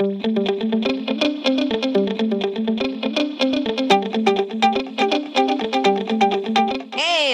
Hey, 0.00 0.08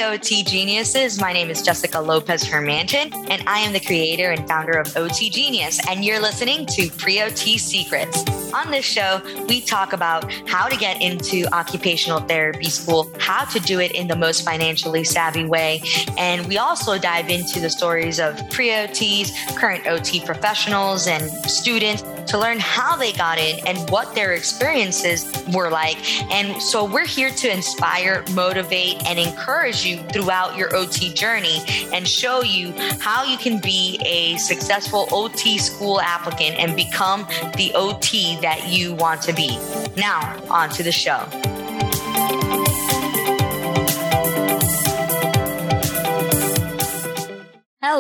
OT 0.05 0.45
geniuses. 0.45 1.19
My 1.19 1.33
name 1.33 1.49
is 1.49 1.63
Jessica 1.63 1.99
Lopez 1.99 2.45
Hermanton, 2.45 3.15
and 3.31 3.43
I 3.49 3.61
am 3.61 3.73
the 3.73 3.81
creator 3.81 4.33
and 4.33 4.47
founder 4.47 4.79
of 4.79 4.95
OT 4.95 5.31
Genius. 5.31 5.81
And 5.89 6.05
you're 6.05 6.21
listening 6.21 6.67
to 6.67 6.91
Pre 6.91 7.23
OT 7.23 7.57
Secrets. 7.57 8.27
On 8.53 8.71
this 8.71 8.85
show, 8.85 9.23
we 9.49 9.63
talk 9.63 9.95
about 9.95 10.31
how 10.47 10.69
to 10.69 10.77
get 10.77 11.01
into 11.01 11.47
occupational 11.55 12.21
therapy 12.21 12.69
school, 12.69 13.11
how 13.19 13.47
to 13.47 13.61
do 13.61 13.81
it 13.81 13.93
in 13.93 14.07
the 14.07 14.17
most 14.17 14.45
financially 14.45 15.05
savvy 15.05 15.47
way. 15.47 15.83
And 16.19 16.47
we 16.47 16.59
also 16.59 16.99
dive 16.99 17.31
into 17.31 17.59
the 17.59 17.71
stories 17.71 18.21
of 18.21 18.37
pre 18.51 18.69
OTs, 18.69 19.57
current 19.57 19.87
OT 19.87 20.21
professionals, 20.23 21.07
and 21.07 21.31
students 21.49 22.03
to 22.31 22.39
learn 22.39 22.61
how 22.61 22.97
they 22.97 23.13
got 23.13 23.39
in 23.39 23.67
and 23.67 23.79
what 23.91 24.15
their 24.15 24.33
experiences 24.33 25.45
were 25.53 25.69
like. 25.69 25.99
And 26.31 26.63
so 26.63 26.85
we're 26.85 27.07
here 27.07 27.31
to 27.31 27.53
inspire, 27.53 28.25
motivate, 28.33 29.05
and 29.07 29.19
encourage 29.19 29.85
you 29.85 29.99
throughout 30.13 30.57
your 30.57 30.75
OT 30.75 31.13
journey 31.13 31.59
and 31.93 32.07
show 32.07 32.43
you 32.43 32.73
how 33.01 33.25
you 33.25 33.37
can 33.37 33.61
be 33.61 34.01
a 34.05 34.37
successful 34.39 35.09
OT 35.11 35.59
school 35.59 36.01
applicant 36.01 36.57
and 36.57 36.77
become 36.77 37.27
the 37.57 37.73
OT 37.75 38.39
that 38.41 38.69
you 38.69 38.95
want 38.95 39.23
to 39.23 39.33
be. 39.33 39.59
Now, 39.97 40.41
on 40.49 40.71
to 40.71 40.83
the 40.83 40.93
show. 40.93 41.27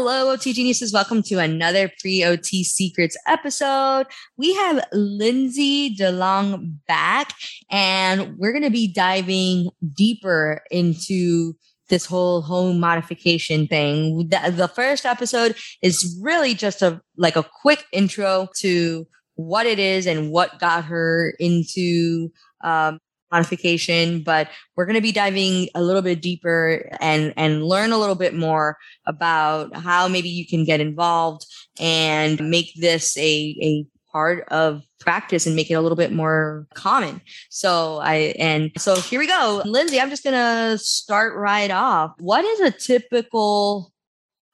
Hello, 0.02 0.30
OT 0.30 0.54
geniuses. 0.54 0.94
Welcome 0.94 1.22
to 1.24 1.40
another 1.40 1.92
pre 2.00 2.24
OT 2.24 2.64
secrets 2.64 3.18
episode. 3.26 4.06
We 4.38 4.54
have 4.54 4.82
Lindsay 4.94 5.94
DeLong 5.94 6.78
back, 6.88 7.34
and 7.70 8.38
we're 8.38 8.52
going 8.52 8.64
to 8.64 8.70
be 8.70 8.90
diving 8.90 9.68
deeper 9.92 10.62
into 10.70 11.52
this 11.90 12.06
whole 12.06 12.40
home 12.40 12.80
modification 12.80 13.66
thing. 13.66 14.30
The, 14.30 14.50
the 14.50 14.68
first 14.68 15.04
episode 15.04 15.54
is 15.82 16.18
really 16.22 16.54
just 16.54 16.80
a 16.80 17.02
like 17.18 17.36
a 17.36 17.44
quick 17.60 17.84
intro 17.92 18.48
to 18.60 19.06
what 19.34 19.66
it 19.66 19.78
is 19.78 20.06
and 20.06 20.30
what 20.30 20.58
got 20.58 20.86
her 20.86 21.34
into 21.38 22.30
um, 22.64 23.00
modification, 23.30 24.22
but 24.22 24.48
we're 24.76 24.86
going 24.86 24.94
to 24.94 25.00
be 25.00 25.12
diving 25.12 25.68
a 25.74 25.82
little 25.82 26.02
bit 26.02 26.20
deeper 26.20 26.90
and, 27.00 27.32
and 27.36 27.64
learn 27.64 27.92
a 27.92 27.98
little 27.98 28.14
bit 28.14 28.34
more 28.34 28.76
about 29.06 29.74
how 29.76 30.08
maybe 30.08 30.28
you 30.28 30.46
can 30.46 30.64
get 30.64 30.80
involved 30.80 31.46
and 31.78 32.40
make 32.50 32.72
this 32.76 33.16
a, 33.16 33.56
a 33.62 33.86
part 34.12 34.46
of 34.48 34.82
practice 34.98 35.46
and 35.46 35.54
make 35.54 35.70
it 35.70 35.74
a 35.74 35.80
little 35.80 35.96
bit 35.96 36.12
more 36.12 36.66
common. 36.74 37.20
So 37.48 37.98
I, 38.02 38.34
and 38.38 38.70
so 38.76 38.96
here 38.96 39.20
we 39.20 39.26
go. 39.26 39.62
Lindsay, 39.64 40.00
I'm 40.00 40.10
just 40.10 40.24
going 40.24 40.34
to 40.34 40.78
start 40.78 41.36
right 41.36 41.70
off. 41.70 42.12
What 42.18 42.44
is 42.44 42.60
a 42.60 42.70
typical, 42.70 43.92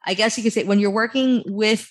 I 0.05 0.15
guess 0.15 0.37
you 0.37 0.43
could 0.43 0.53
say 0.53 0.65
when 0.65 0.79
you're 0.79 0.91
working 0.91 1.43
with 1.47 1.91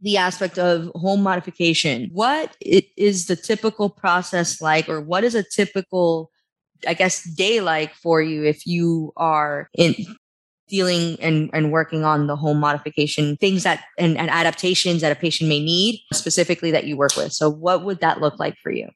the 0.00 0.16
aspect 0.16 0.58
of 0.58 0.90
home 0.94 1.22
modification. 1.22 2.08
What 2.12 2.56
is 2.60 3.26
the 3.26 3.36
typical 3.36 3.90
process 3.90 4.60
like, 4.60 4.88
or 4.88 5.00
what 5.00 5.24
is 5.24 5.34
a 5.34 5.42
typical, 5.42 6.30
I 6.86 6.94
guess, 6.94 7.24
day 7.24 7.60
like 7.60 7.94
for 7.94 8.22
you 8.22 8.44
if 8.44 8.66
you 8.66 9.12
are 9.16 9.68
in 9.74 9.94
dealing 10.68 11.16
and, 11.20 11.50
and 11.52 11.72
working 11.72 12.04
on 12.04 12.26
the 12.26 12.36
home 12.36 12.60
modification 12.60 13.36
things 13.38 13.62
that 13.62 13.84
and, 13.96 14.18
and 14.18 14.30
adaptations 14.30 15.00
that 15.00 15.10
a 15.10 15.16
patient 15.16 15.48
may 15.48 15.60
need 15.60 16.00
specifically 16.12 16.70
that 16.70 16.84
you 16.84 16.96
work 16.96 17.16
with? 17.16 17.32
So 17.32 17.50
what 17.50 17.84
would 17.84 18.00
that 18.00 18.20
look 18.20 18.38
like 18.38 18.56
for 18.62 18.70
you? 18.70 18.88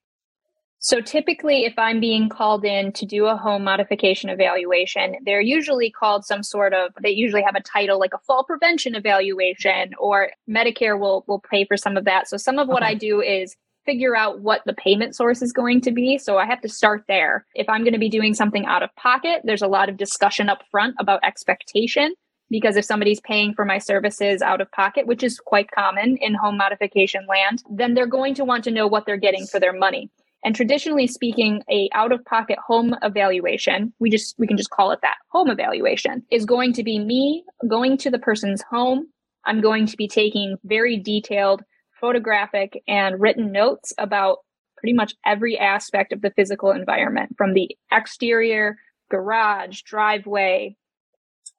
So 0.84 1.00
typically, 1.00 1.64
if 1.64 1.78
I'm 1.78 2.00
being 2.00 2.28
called 2.28 2.64
in 2.64 2.90
to 2.94 3.06
do 3.06 3.26
a 3.26 3.36
home 3.36 3.62
modification 3.62 4.28
evaluation, 4.28 5.14
they're 5.24 5.40
usually 5.40 5.92
called 5.92 6.24
some 6.24 6.42
sort 6.42 6.74
of, 6.74 6.92
they 7.00 7.10
usually 7.10 7.42
have 7.42 7.54
a 7.54 7.62
title 7.62 8.00
like 8.00 8.12
a 8.12 8.18
fall 8.26 8.42
prevention 8.42 8.96
evaluation 8.96 9.92
or 9.96 10.30
Medicare 10.50 10.98
will, 10.98 11.24
will 11.28 11.38
pay 11.38 11.64
for 11.64 11.76
some 11.76 11.96
of 11.96 12.04
that. 12.06 12.26
So 12.26 12.36
some 12.36 12.58
of 12.58 12.66
what 12.66 12.82
I 12.82 12.94
do 12.94 13.20
is 13.20 13.54
figure 13.86 14.16
out 14.16 14.40
what 14.40 14.62
the 14.66 14.72
payment 14.72 15.14
source 15.14 15.40
is 15.40 15.52
going 15.52 15.82
to 15.82 15.92
be. 15.92 16.18
So 16.18 16.36
I 16.38 16.46
have 16.46 16.60
to 16.62 16.68
start 16.68 17.04
there. 17.06 17.46
If 17.54 17.68
I'm 17.68 17.84
going 17.84 17.92
to 17.92 17.98
be 18.00 18.08
doing 18.08 18.34
something 18.34 18.66
out 18.66 18.82
of 18.82 18.90
pocket, 18.96 19.42
there's 19.44 19.62
a 19.62 19.68
lot 19.68 19.88
of 19.88 19.96
discussion 19.96 20.48
up 20.48 20.64
front 20.72 20.96
about 20.98 21.22
expectation 21.22 22.12
because 22.50 22.76
if 22.76 22.84
somebody's 22.84 23.20
paying 23.20 23.54
for 23.54 23.64
my 23.64 23.78
services 23.78 24.42
out 24.42 24.60
of 24.60 24.70
pocket, 24.72 25.06
which 25.06 25.22
is 25.22 25.38
quite 25.38 25.70
common 25.70 26.16
in 26.16 26.34
home 26.34 26.56
modification 26.56 27.24
land, 27.28 27.62
then 27.70 27.94
they're 27.94 28.04
going 28.04 28.34
to 28.34 28.44
want 28.44 28.64
to 28.64 28.72
know 28.72 28.88
what 28.88 29.06
they're 29.06 29.16
getting 29.16 29.46
for 29.46 29.60
their 29.60 29.72
money. 29.72 30.10
And 30.44 30.56
traditionally 30.56 31.06
speaking, 31.06 31.62
a 31.70 31.88
out 31.94 32.12
of 32.12 32.24
pocket 32.24 32.58
home 32.66 32.94
evaluation, 33.02 33.92
we 34.00 34.10
just, 34.10 34.34
we 34.38 34.46
can 34.46 34.56
just 34.56 34.70
call 34.70 34.90
it 34.90 34.98
that 35.02 35.16
home 35.30 35.48
evaluation 35.48 36.22
is 36.30 36.44
going 36.44 36.72
to 36.74 36.82
be 36.82 36.98
me 36.98 37.44
going 37.68 37.96
to 37.98 38.10
the 38.10 38.18
person's 38.18 38.62
home. 38.62 39.06
I'm 39.44 39.60
going 39.60 39.86
to 39.86 39.96
be 39.96 40.08
taking 40.08 40.56
very 40.64 40.98
detailed 40.98 41.62
photographic 42.00 42.82
and 42.88 43.20
written 43.20 43.52
notes 43.52 43.92
about 43.98 44.38
pretty 44.76 44.92
much 44.92 45.14
every 45.24 45.56
aspect 45.56 46.12
of 46.12 46.22
the 46.22 46.32
physical 46.34 46.72
environment 46.72 47.36
from 47.38 47.54
the 47.54 47.70
exterior, 47.92 48.76
garage, 49.10 49.82
driveway, 49.82 50.76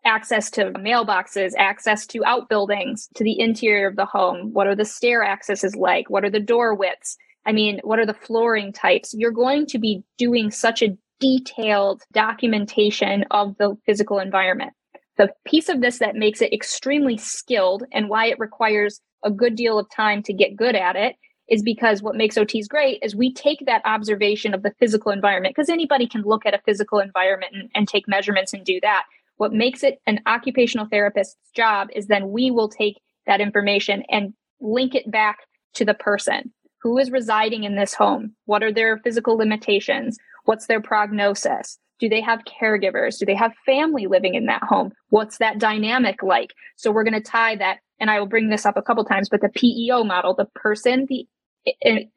access 0.05 0.51
to 0.51 0.71
mailboxes, 0.71 1.53
access 1.57 2.05
to 2.07 2.25
outbuildings, 2.25 3.07
to 3.15 3.23
the 3.23 3.39
interior 3.39 3.87
of 3.87 3.95
the 3.95 4.05
home. 4.05 4.51
What 4.51 4.67
are 4.67 4.75
the 4.75 4.83
stair 4.83 5.23
accesses 5.23 5.75
like? 5.75 6.09
What 6.09 6.25
are 6.25 6.29
the 6.29 6.41
door 6.41 6.75
widths? 6.75 7.17
I 7.45 7.51
mean, 7.51 7.79
what 7.83 7.99
are 7.99 8.05
the 8.05 8.13
flooring 8.13 8.71
types? 8.71 9.13
You're 9.13 9.31
going 9.31 9.65
to 9.67 9.79
be 9.79 10.03
doing 10.17 10.51
such 10.51 10.81
a 10.81 10.97
detailed 11.19 12.03
documentation 12.11 13.25
of 13.31 13.55
the 13.57 13.75
physical 13.85 14.19
environment. 14.19 14.73
The 15.17 15.31
piece 15.45 15.69
of 15.69 15.81
this 15.81 15.99
that 15.99 16.15
makes 16.15 16.41
it 16.41 16.53
extremely 16.53 17.17
skilled 17.17 17.83
and 17.91 18.09
why 18.09 18.27
it 18.27 18.39
requires 18.39 18.99
a 19.23 19.31
good 19.31 19.55
deal 19.55 19.77
of 19.77 19.89
time 19.89 20.23
to 20.23 20.33
get 20.33 20.55
good 20.55 20.75
at 20.75 20.95
it 20.95 21.15
is 21.49 21.61
because 21.61 22.01
what 22.01 22.15
makes 22.15 22.37
OTs 22.37 22.67
great 22.67 22.99
is 23.03 23.15
we 23.15 23.33
take 23.33 23.65
that 23.65 23.81
observation 23.85 24.53
of 24.53 24.63
the 24.63 24.73
physical 24.79 25.11
environment 25.11 25.55
because 25.55 25.69
anybody 25.69 26.07
can 26.07 26.23
look 26.23 26.45
at 26.45 26.53
a 26.53 26.61
physical 26.65 26.99
environment 26.99 27.53
and, 27.53 27.69
and 27.75 27.87
take 27.87 28.07
measurements 28.07 28.53
and 28.53 28.65
do 28.65 28.79
that. 28.81 29.03
What 29.37 29.53
makes 29.53 29.83
it 29.83 29.99
an 30.07 30.19
occupational 30.25 30.87
therapist's 30.89 31.35
job 31.55 31.89
is 31.93 32.07
then 32.07 32.31
we 32.31 32.49
will 32.49 32.69
take 32.69 32.99
that 33.27 33.41
information 33.41 34.03
and 34.09 34.33
link 34.61 34.95
it 34.95 35.09
back 35.11 35.39
to 35.75 35.85
the 35.85 35.93
person 35.93 36.53
who 36.83 36.97
is 36.97 37.09
residing 37.09 37.63
in 37.63 37.75
this 37.75 37.93
home? 37.93 38.35
What 38.45 38.61
are 38.61 38.71
their 38.71 38.97
physical 38.97 39.37
limitations? 39.37 40.17
What's 40.43 40.67
their 40.67 40.81
prognosis? 40.81 41.79
Do 41.99 42.09
they 42.09 42.19
have 42.19 42.41
caregivers? 42.43 43.17
Do 43.17 43.25
they 43.25 43.35
have 43.35 43.53
family 43.65 44.05
living 44.05 44.35
in 44.35 44.47
that 44.47 44.63
home? 44.63 44.91
What's 45.09 45.37
that 45.37 45.59
dynamic 45.59 46.21
like? 46.21 46.51
So 46.75 46.91
we're 46.91 47.05
going 47.05 47.13
to 47.13 47.21
tie 47.21 47.55
that, 47.55 47.79
and 48.01 48.11
I 48.11 48.19
will 48.19 48.27
bring 48.27 48.49
this 48.49 48.65
up 48.65 48.75
a 48.75 48.81
couple 48.81 49.05
times, 49.05 49.29
but 49.29 49.39
the 49.39 49.49
PEO 49.49 50.03
model, 50.03 50.35
the 50.35 50.47
person, 50.55 51.07
the 51.07 51.25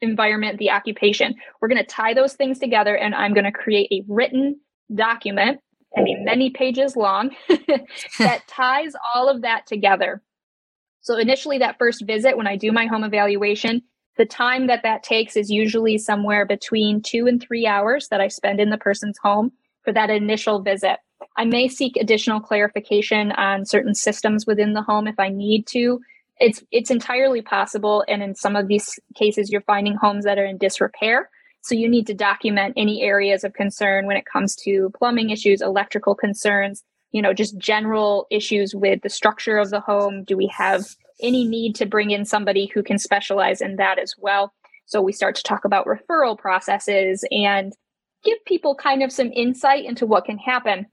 environment, 0.01 0.57
the 0.57 0.71
occupation, 0.71 1.35
we're 1.61 1.69
going 1.69 1.81
to 1.81 1.85
tie 1.85 2.13
those 2.13 2.33
things 2.33 2.59
together, 2.59 2.97
and 2.97 3.15
I'm 3.15 3.33
going 3.33 3.45
to 3.45 3.51
create 3.53 3.89
a 3.91 4.03
written 4.09 4.59
document, 4.93 5.61
I 5.97 6.01
mean, 6.01 6.25
many 6.25 6.49
pages 6.49 6.97
long, 6.97 7.29
that 8.19 8.45
ties 8.47 8.91
all 9.15 9.29
of 9.29 9.43
that 9.43 9.65
together. 9.65 10.21
So 10.99 11.17
initially, 11.17 11.59
that 11.59 11.77
first 11.79 12.03
visit, 12.05 12.35
when 12.35 12.47
I 12.47 12.57
do 12.57 12.73
my 12.73 12.87
home 12.87 13.05
evaluation, 13.05 13.83
the 14.17 14.25
time 14.25 14.67
that 14.67 14.83
that 14.83 15.03
takes 15.03 15.35
is 15.35 15.49
usually 15.49 15.97
somewhere 15.97 16.45
between 16.45 17.01
two 17.01 17.27
and 17.27 17.41
three 17.41 17.65
hours 17.65 18.07
that 18.09 18.21
I 18.21 18.27
spend 18.27 18.59
in 18.59 18.69
the 18.69 18.77
person's 18.77 19.17
home 19.17 19.51
for 19.83 19.93
that 19.93 20.09
initial 20.09 20.61
visit. 20.61 20.97
I 21.37 21.45
may 21.45 21.67
seek 21.67 21.97
additional 21.97 22.39
clarification 22.39 23.31
on 23.31 23.65
certain 23.65 23.95
systems 23.95 24.45
within 24.45 24.73
the 24.73 24.81
home 24.81 25.07
if 25.07 25.19
I 25.19 25.29
need 25.29 25.67
to. 25.67 25.99
It's 26.39 26.63
it's 26.71 26.91
entirely 26.91 27.41
possible, 27.41 28.03
and 28.07 28.21
in 28.21 28.35
some 28.35 28.55
of 28.55 28.67
these 28.67 28.99
cases, 29.15 29.51
you're 29.51 29.61
finding 29.61 29.95
homes 29.95 30.25
that 30.25 30.37
are 30.37 30.45
in 30.45 30.57
disrepair. 30.57 31.29
So 31.61 31.73
you 31.73 31.89
need 31.89 32.07
to 32.07 32.13
document 32.13 32.75
any 32.77 33.01
areas 33.01 33.43
of 33.43 33.53
concern 33.53 34.05
when 34.05 34.17
it 34.17 34.25
comes 34.25 34.55
to 34.57 34.91
plumbing 34.97 35.31
issues, 35.31 35.61
electrical 35.61 36.15
concerns, 36.15 36.83
you 37.11 37.21
know, 37.21 37.33
just 37.33 37.57
general 37.57 38.27
issues 38.29 38.75
with 38.75 39.01
the 39.01 39.09
structure 39.09 39.57
of 39.57 39.71
the 39.71 39.79
home. 39.79 40.23
Do 40.23 40.37
we 40.37 40.47
have 40.55 40.85
any 41.21 41.45
need 41.45 41.75
to 41.75 41.85
bring 41.85 42.11
in 42.11 42.25
somebody 42.25 42.69
who 42.73 42.83
can 42.83 42.97
specialize 42.97 43.61
in 43.61 43.75
that 43.77 43.99
as 43.99 44.13
well. 44.17 44.53
So 44.85 45.01
we 45.01 45.11
start 45.11 45.35
to 45.35 45.43
talk 45.43 45.65
about 45.65 45.85
referral 45.85 46.37
processes 46.37 47.25
and 47.31 47.73
give 48.23 48.37
people 48.45 48.75
kind 48.75 49.03
of 49.03 49.11
some 49.11 49.31
insight 49.33 49.85
into 49.85 50.05
what 50.05 50.25
can 50.25 50.37
happen. 50.37 50.87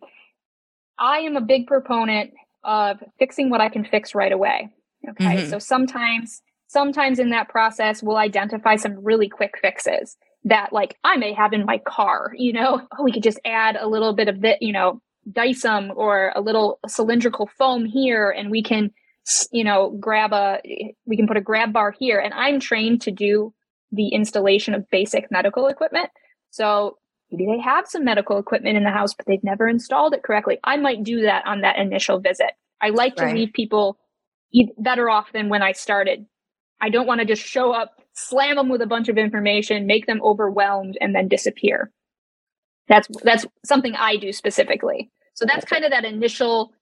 I 0.99 1.19
am 1.19 1.37
a 1.37 1.41
big 1.41 1.67
proponent 1.67 2.33
of 2.65 3.03
fixing 3.19 3.51
what 3.51 3.61
I 3.61 3.69
can 3.69 3.85
fix 3.85 4.15
right 4.15 4.33
away. 4.33 4.71
Okay. 5.11 5.37
Mm-hmm. 5.37 5.51
So 5.51 5.59
sometimes, 5.59 6.43
sometimes 6.67 7.19
in 7.19 7.31
that 7.31 7.49
process, 7.49 8.03
we'll 8.03 8.17
identify 8.17 8.77
some 8.77 9.03
really 9.05 9.29
quick 9.29 9.55
fixes 9.61 10.17
that 10.45 10.73
like 10.73 10.97
I 11.05 11.17
may 11.17 11.33
have 11.33 11.53
in 11.53 11.65
my 11.65 11.79
car, 11.79 12.33
you 12.37 12.53
know, 12.53 12.81
oh, 12.99 13.03
we 13.03 13.13
could 13.13 13.23
just 13.23 13.41
add 13.45 13.77
a 13.77 13.89
little 13.89 14.13
bit 14.13 14.29
of 14.29 14.41
the, 14.41 14.57
you 14.61 14.73
know, 14.73 15.01
Dycem 15.31 15.95
or 15.97 16.33
a 16.37 16.41
little 16.41 16.79
cylindrical 16.87 17.49
foam 17.59 17.87
here 17.87 18.31
and 18.31 18.51
we 18.51 18.63
can 18.63 18.91
you 19.53 19.65
know, 19.65 19.97
grab 20.01 20.33
a, 20.33 20.61
we 21.07 21.17
can 21.17 21.27
put 21.27 21.37
a 21.37 21.43
grab 21.43 21.73
bar 21.73 21.95
here. 21.99 22.19
And 22.19 22.35
I'm 22.35 22.61
trained 22.61 23.03
to 23.03 23.11
do 23.11 23.55
the 23.93 24.09
installation 24.09 24.75
of 24.75 24.89
basic 24.91 25.31
medical 25.31 25.67
equipment. 25.67 26.11
So 26.51 26.99
maybe 27.31 27.47
they 27.47 27.61
have 27.61 27.87
some 27.87 28.05
medical 28.05 28.39
equipment 28.39 28.77
in 28.77 28.85
the 28.85 28.91
house, 28.91 29.15
but 29.15 29.27
they've 29.27 29.43
never 29.43 29.69
installed 29.69 30.15
it 30.15 30.23
correctly. 30.23 30.59
I 30.65 30.77
might 30.77 31.03
do 31.03 31.23
that 31.23 31.47
on 31.47 31.63
that 31.63 31.79
initial 31.79 32.19
visit. 32.21 32.53
I 32.81 32.91
like 32.91 33.17
to 33.17 33.25
right. 33.25 33.35
leave 33.35 33.53
people 33.53 33.99
better 34.79 35.09
off 35.09 35.33
than 35.33 35.49
when 35.49 35.63
I 35.63 35.73
started. 35.73 36.27
I 36.81 36.91
don't 36.91 37.07
want 37.07 37.21
to 37.21 37.27
just 37.27 37.43
show 37.43 37.73
up, 37.73 38.03
slam 38.13 38.57
them 38.57 38.69
with 38.69 38.83
a 38.83 38.87
bunch 38.87 39.09
of 39.09 39.17
information, 39.17 39.87
make 39.87 40.07
them 40.07 40.21
overwhelmed, 40.23 40.99
and 41.01 41.15
then 41.15 41.29
disappear. 41.29 41.91
That's 42.89 43.09
that's 43.23 43.47
something 43.65 43.95
I 43.95 44.17
do 44.17 44.33
specifically. 44.33 45.11
So 45.33 45.47
that's 45.47 45.65
kind 45.65 45.85
of 45.85 45.91
that 45.91 46.05
initial, 46.05 46.73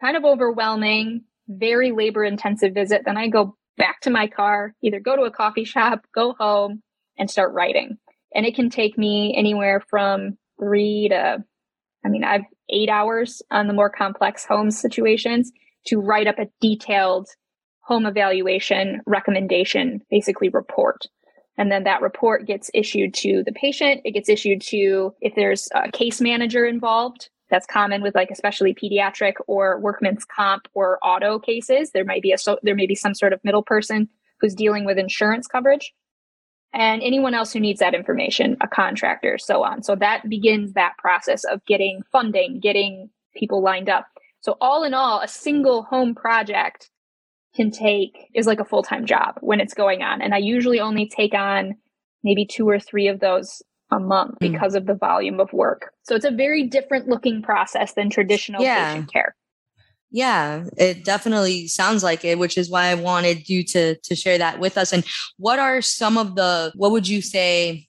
kind 0.00 0.16
of 0.16 0.24
overwhelming, 0.24 1.22
very 1.48 1.92
labor 1.92 2.24
intensive 2.24 2.74
visit. 2.74 3.02
Then 3.04 3.16
I 3.16 3.28
go 3.28 3.56
back 3.76 4.00
to 4.02 4.10
my 4.10 4.26
car, 4.26 4.74
either 4.82 5.00
go 5.00 5.16
to 5.16 5.22
a 5.22 5.30
coffee 5.30 5.64
shop, 5.64 6.06
go 6.14 6.34
home, 6.38 6.82
and 7.18 7.30
start 7.30 7.52
writing. 7.52 7.98
And 8.34 8.46
it 8.46 8.54
can 8.54 8.70
take 8.70 8.96
me 8.96 9.34
anywhere 9.36 9.82
from 9.90 10.38
three 10.58 11.08
to, 11.10 11.44
I 12.04 12.08
mean, 12.08 12.24
I've 12.24 12.44
eight 12.70 12.88
hours 12.88 13.42
on 13.50 13.66
the 13.66 13.74
more 13.74 13.90
complex 13.90 14.44
home 14.44 14.70
situations 14.70 15.52
to 15.86 16.00
write 16.00 16.26
up 16.26 16.38
a 16.38 16.48
detailed 16.60 17.28
home 17.80 18.06
evaluation 18.06 19.00
recommendation, 19.06 20.00
basically 20.10 20.48
report. 20.48 21.06
And 21.58 21.70
then 21.70 21.84
that 21.84 22.00
report 22.00 22.46
gets 22.46 22.70
issued 22.72 23.12
to 23.14 23.42
the 23.44 23.52
patient. 23.52 24.00
It 24.04 24.12
gets 24.12 24.28
issued 24.28 24.62
to, 24.62 25.14
if 25.20 25.34
there's 25.34 25.68
a 25.74 25.90
case 25.90 26.20
manager 26.20 26.64
involved, 26.64 27.28
that's 27.52 27.66
common 27.66 28.00
with 28.00 28.14
like 28.14 28.30
especially 28.30 28.74
pediatric 28.74 29.34
or 29.46 29.78
workman's 29.78 30.24
comp 30.24 30.66
or 30.72 30.98
auto 31.04 31.38
cases. 31.38 31.90
There 31.92 32.04
might 32.04 32.22
be 32.22 32.32
a, 32.32 32.38
so 32.38 32.58
there 32.62 32.74
may 32.74 32.86
be 32.86 32.94
some 32.94 33.14
sort 33.14 33.34
of 33.34 33.44
middle 33.44 33.62
person 33.62 34.08
who's 34.40 34.54
dealing 34.54 34.86
with 34.86 34.98
insurance 34.98 35.46
coverage 35.46 35.92
and 36.72 37.02
anyone 37.02 37.34
else 37.34 37.52
who 37.52 37.60
needs 37.60 37.80
that 37.80 37.94
information, 37.94 38.56
a 38.62 38.66
contractor, 38.66 39.36
so 39.36 39.62
on. 39.62 39.82
So 39.82 39.94
that 39.96 40.26
begins 40.30 40.72
that 40.72 40.96
process 40.96 41.44
of 41.44 41.62
getting 41.66 42.00
funding, 42.10 42.58
getting 42.58 43.10
people 43.36 43.62
lined 43.62 43.90
up. 43.90 44.06
So 44.40 44.56
all 44.58 44.82
in 44.82 44.94
all, 44.94 45.20
a 45.20 45.28
single 45.28 45.82
home 45.82 46.14
project 46.14 46.90
can 47.54 47.70
take 47.70 48.30
is 48.34 48.46
like 48.46 48.60
a 48.60 48.64
full-time 48.64 49.04
job 49.04 49.36
when 49.42 49.60
it's 49.60 49.74
going 49.74 50.00
on. 50.02 50.22
And 50.22 50.34
I 50.34 50.38
usually 50.38 50.80
only 50.80 51.06
take 51.06 51.34
on 51.34 51.74
maybe 52.24 52.46
two 52.46 52.66
or 52.66 52.80
three 52.80 53.08
of 53.08 53.20
those 53.20 53.62
a 53.92 54.00
month 54.00 54.34
mm. 54.34 54.52
because 54.52 54.74
of 54.74 54.86
the 54.86 54.94
volume 54.94 55.38
of 55.38 55.52
work. 55.52 55.92
So 56.02 56.16
it's 56.16 56.24
a 56.24 56.30
very 56.30 56.64
different 56.64 57.08
looking 57.08 57.42
process 57.42 57.94
than 57.94 58.10
traditional 58.10 58.62
yeah. 58.62 58.92
patient 58.92 59.12
care. 59.12 59.36
Yeah, 60.10 60.64
it 60.76 61.04
definitely 61.04 61.68
sounds 61.68 62.02
like 62.02 62.22
it, 62.24 62.38
which 62.38 62.58
is 62.58 62.68
why 62.68 62.86
I 62.86 62.94
wanted 62.94 63.48
you 63.48 63.64
to 63.64 63.96
to 63.96 64.14
share 64.14 64.36
that 64.38 64.58
with 64.58 64.76
us. 64.76 64.92
And 64.92 65.04
what 65.38 65.58
are 65.58 65.80
some 65.80 66.18
of 66.18 66.36
the 66.36 66.72
what 66.74 66.90
would 66.90 67.08
you 67.08 67.22
say 67.22 67.88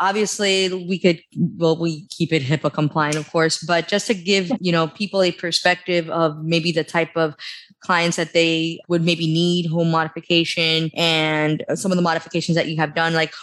obviously 0.00 0.68
we 0.88 0.98
could 0.98 1.20
well 1.56 1.78
we 1.78 2.06
keep 2.08 2.32
it 2.32 2.42
HIPAA 2.42 2.72
compliant 2.72 3.16
of 3.16 3.28
course, 3.30 3.62
but 3.64 3.88
just 3.88 4.06
to 4.06 4.14
give, 4.14 4.52
you 4.60 4.70
know, 4.70 4.86
people 4.86 5.22
a 5.22 5.32
perspective 5.32 6.08
of 6.10 6.44
maybe 6.44 6.70
the 6.70 6.84
type 6.84 7.16
of 7.16 7.34
clients 7.80 8.16
that 8.16 8.32
they 8.32 8.78
would 8.88 9.04
maybe 9.04 9.26
need 9.26 9.66
home 9.66 9.90
modification 9.90 10.90
and 10.94 11.64
some 11.74 11.90
of 11.90 11.96
the 11.96 12.02
modifications 12.02 12.54
that 12.54 12.68
you 12.68 12.76
have 12.76 12.94
done 12.94 13.14
like 13.14 13.34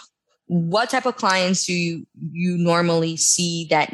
what 0.46 0.90
type 0.90 1.06
of 1.06 1.16
clients 1.16 1.66
do 1.66 1.72
you, 1.72 2.06
you 2.32 2.56
normally 2.58 3.16
see 3.16 3.66
that 3.70 3.92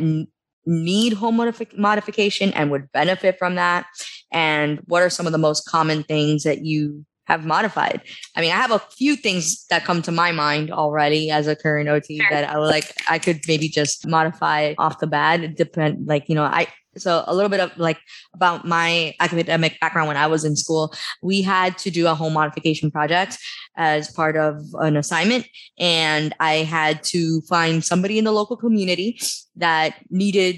need 0.67 1.13
home 1.13 1.37
modifi- 1.37 1.77
modification 1.77 2.53
and 2.53 2.71
would 2.71 2.91
benefit 2.93 3.39
from 3.39 3.55
that? 3.55 3.87
And 4.33 4.81
what 4.87 5.03
are 5.03 5.11
some 5.11 5.27
of 5.27 5.33
the 5.33 5.39
most 5.39 5.67
common 5.67 6.03
things 6.03 6.43
that 6.45 6.65
you 6.65 7.05
have 7.27 7.45
modified? 7.45 8.03
I 8.37 8.41
mean, 8.41 8.53
I 8.53 8.57
have 8.57 8.71
a 8.71 8.79
few 8.79 9.17
things 9.17 9.67
that 9.67 9.85
come 9.85 10.03
to 10.03 10.13
my 10.13 10.33
mind 10.33 10.71
already 10.71 11.31
as 11.31 11.47
a 11.47 11.57
current 11.57 11.89
OT 11.89 12.19
sure. 12.19 12.27
that 12.31 12.49
I 12.49 12.59
would 12.59 12.67
like, 12.67 12.95
I 13.09 13.19
could 13.19 13.41
maybe 13.47 13.69
just 13.69 14.07
modify 14.07 14.75
off 14.79 14.99
the 14.99 15.07
bat. 15.07 15.43
It 15.43 15.57
depend, 15.57 16.07
like, 16.07 16.29
you 16.29 16.35
know, 16.35 16.45
I, 16.45 16.69
so 16.99 17.25
a 17.27 17.35
little 17.35 17.49
bit 17.49 17.61
of 17.61 17.77
like 17.79 17.99
about 18.35 18.67
my 18.67 19.15
academic 19.21 19.79
background 19.81 20.09
when 20.09 20.17
I 20.17 20.27
was 20.27 20.45
in 20.45 20.57
school, 20.57 20.95
we 21.23 21.43
had 21.43 21.79
to 21.79 21.91
do 21.91 22.07
a 22.07 22.15
home 22.15 22.35
modification 22.35 22.91
project 22.91 23.39
as 23.77 24.11
part 24.11 24.37
of 24.37 24.63
an 24.75 24.97
assignment. 24.97 25.47
And 25.79 26.35
I 26.41 26.57
had 26.57 27.03
to 27.05 27.41
find 27.43 27.85
somebody 27.85 28.19
in 28.19 28.25
the 28.25 28.33
local 28.33 28.57
community 28.57 29.21
that 29.57 29.95
needed 30.11 30.57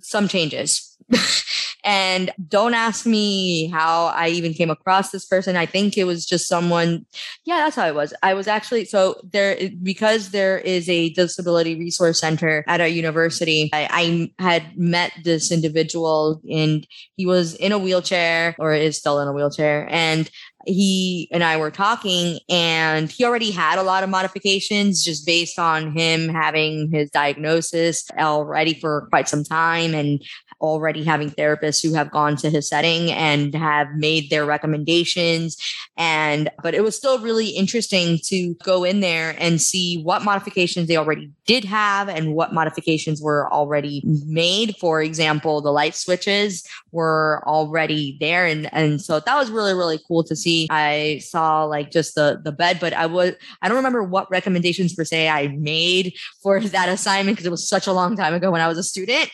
some 0.00 0.28
changes. 0.28 0.96
And 1.88 2.30
don't 2.48 2.74
ask 2.74 3.06
me 3.06 3.68
how 3.68 4.08
I 4.08 4.28
even 4.28 4.52
came 4.52 4.68
across 4.68 5.10
this 5.10 5.24
person. 5.24 5.56
I 5.56 5.64
think 5.64 5.96
it 5.96 6.04
was 6.04 6.26
just 6.26 6.46
someone. 6.46 7.06
Yeah, 7.46 7.56
that's 7.60 7.76
how 7.76 7.86
it 7.86 7.94
was. 7.94 8.12
I 8.22 8.34
was 8.34 8.46
actually 8.46 8.84
so 8.84 9.18
there 9.32 9.56
because 9.82 10.28
there 10.28 10.58
is 10.58 10.86
a 10.90 11.08
disability 11.14 11.78
resource 11.78 12.20
center 12.20 12.62
at 12.68 12.82
our 12.82 12.86
university. 12.86 13.70
I, 13.72 14.28
I 14.38 14.42
had 14.42 14.76
met 14.76 15.12
this 15.24 15.50
individual 15.50 16.42
and 16.52 16.86
he 17.16 17.24
was 17.24 17.54
in 17.54 17.72
a 17.72 17.78
wheelchair 17.78 18.54
or 18.58 18.74
is 18.74 18.98
still 18.98 19.18
in 19.20 19.26
a 19.26 19.32
wheelchair. 19.32 19.88
And 19.90 20.30
he 20.66 21.28
and 21.32 21.42
I 21.42 21.56
were 21.56 21.70
talking, 21.70 22.40
and 22.48 23.10
he 23.10 23.24
already 23.24 23.50
had 23.50 23.78
a 23.78 23.82
lot 23.82 24.04
of 24.04 24.10
modifications 24.10 25.02
just 25.02 25.24
based 25.24 25.58
on 25.58 25.96
him 25.96 26.28
having 26.28 26.90
his 26.90 27.10
diagnosis 27.10 28.04
already 28.18 28.74
for 28.74 29.06
quite 29.08 29.28
some 29.28 29.44
time 29.44 29.94
and 29.94 30.22
already 30.60 31.04
having 31.04 31.30
therapists 31.30 31.82
who 31.82 31.94
have 31.94 32.10
gone 32.10 32.36
to 32.36 32.50
his 32.50 32.68
setting 32.68 33.10
and 33.12 33.54
have 33.54 33.94
made 33.94 34.30
their 34.30 34.44
recommendations. 34.44 35.56
And, 35.98 36.48
but 36.62 36.74
it 36.74 36.84
was 36.84 36.96
still 36.96 37.18
really 37.18 37.48
interesting 37.48 38.20
to 38.26 38.54
go 38.62 38.84
in 38.84 39.00
there 39.00 39.34
and 39.38 39.60
see 39.60 40.00
what 40.02 40.22
modifications 40.22 40.86
they 40.86 40.96
already 40.96 41.30
did 41.44 41.64
have 41.64 42.08
and 42.08 42.34
what 42.34 42.54
modifications 42.54 43.20
were 43.20 43.52
already 43.52 44.02
made. 44.04 44.76
For 44.76 45.02
example, 45.02 45.60
the 45.60 45.72
light 45.72 45.96
switches 45.96 46.64
were 46.92 47.42
already 47.48 48.16
there. 48.20 48.46
And, 48.46 48.72
and 48.72 49.02
so 49.02 49.18
that 49.18 49.34
was 49.34 49.50
really, 49.50 49.74
really 49.74 49.98
cool 50.06 50.22
to 50.24 50.36
see. 50.36 50.68
I 50.70 51.20
saw 51.24 51.64
like 51.64 51.90
just 51.90 52.14
the, 52.14 52.40
the 52.44 52.52
bed, 52.52 52.78
but 52.80 52.92
I 52.92 53.06
was, 53.06 53.34
I 53.60 53.66
don't 53.66 53.76
remember 53.76 54.04
what 54.04 54.30
recommendations 54.30 54.94
per 54.94 55.04
se 55.04 55.28
I 55.28 55.48
made 55.48 56.14
for 56.42 56.60
that 56.68 56.88
assignment 56.88 57.36
because 57.36 57.46
it 57.46 57.50
was 57.50 57.68
such 57.68 57.88
a 57.88 57.92
long 57.92 58.16
time 58.16 58.34
ago 58.34 58.52
when 58.52 58.60
I 58.60 58.68
was 58.68 58.78
a 58.78 58.84
student. 58.84 59.30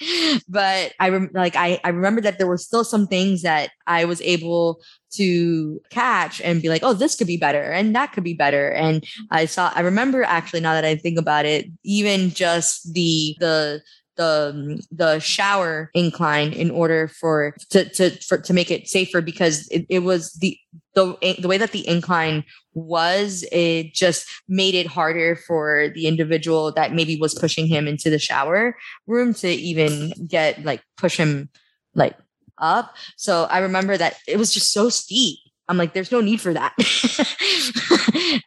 But 0.48 0.94
I 0.98 1.10
rem- 1.10 1.30
like 1.34 1.56
I, 1.56 1.78
I 1.84 1.90
remember 1.90 2.22
that 2.22 2.38
there 2.38 2.46
were 2.46 2.56
still 2.56 2.84
some 2.84 3.06
things 3.06 3.42
that 3.42 3.70
I 3.86 4.06
was 4.06 4.22
able 4.22 4.80
to 5.16 5.80
catch 5.90 6.40
and 6.40 6.62
be 6.62 6.68
like, 6.68 6.82
oh, 6.82 6.92
this 6.92 7.16
could 7.16 7.26
be 7.26 7.36
better 7.36 7.62
and 7.62 7.94
that 7.94 8.12
could 8.12 8.24
be 8.24 8.34
better. 8.34 8.70
And 8.70 9.04
I 9.30 9.46
saw, 9.46 9.72
I 9.74 9.80
remember 9.80 10.22
actually 10.24 10.60
now 10.60 10.74
that 10.74 10.84
I 10.84 10.96
think 10.96 11.18
about 11.18 11.46
it, 11.46 11.66
even 11.82 12.30
just 12.30 12.92
the, 12.92 13.36
the, 13.40 13.82
the 14.16 14.52
um, 14.54 14.78
the 14.90 15.18
shower 15.18 15.90
incline 15.94 16.52
in 16.52 16.70
order 16.70 17.08
for 17.08 17.54
to 17.70 17.88
to 17.90 18.10
for, 18.22 18.38
to 18.38 18.52
make 18.52 18.70
it 18.70 18.88
safer 18.88 19.20
because 19.20 19.66
it, 19.68 19.86
it 19.88 20.00
was 20.00 20.32
the 20.34 20.56
the 20.94 21.16
the 21.40 21.48
way 21.48 21.58
that 21.58 21.72
the 21.72 21.86
incline 21.88 22.44
was 22.74 23.44
it 23.52 23.92
just 23.94 24.26
made 24.48 24.74
it 24.74 24.86
harder 24.86 25.36
for 25.36 25.88
the 25.94 26.06
individual 26.06 26.72
that 26.72 26.92
maybe 26.92 27.18
was 27.20 27.34
pushing 27.34 27.66
him 27.66 27.86
into 27.88 28.10
the 28.10 28.18
shower 28.18 28.76
room 29.06 29.34
to 29.34 29.48
even 29.48 30.12
get 30.26 30.64
like 30.64 30.82
push 30.96 31.16
him 31.16 31.48
like 31.94 32.16
up. 32.58 32.94
So 33.16 33.44
i 33.44 33.58
remember 33.58 33.96
that 33.96 34.16
it 34.26 34.38
was 34.38 34.52
just 34.52 34.72
so 34.72 34.88
steep 34.88 35.38
i'm 35.68 35.76
like 35.76 35.94
there's 35.94 36.12
no 36.12 36.20
need 36.20 36.40
for 36.40 36.52
that 36.52 36.74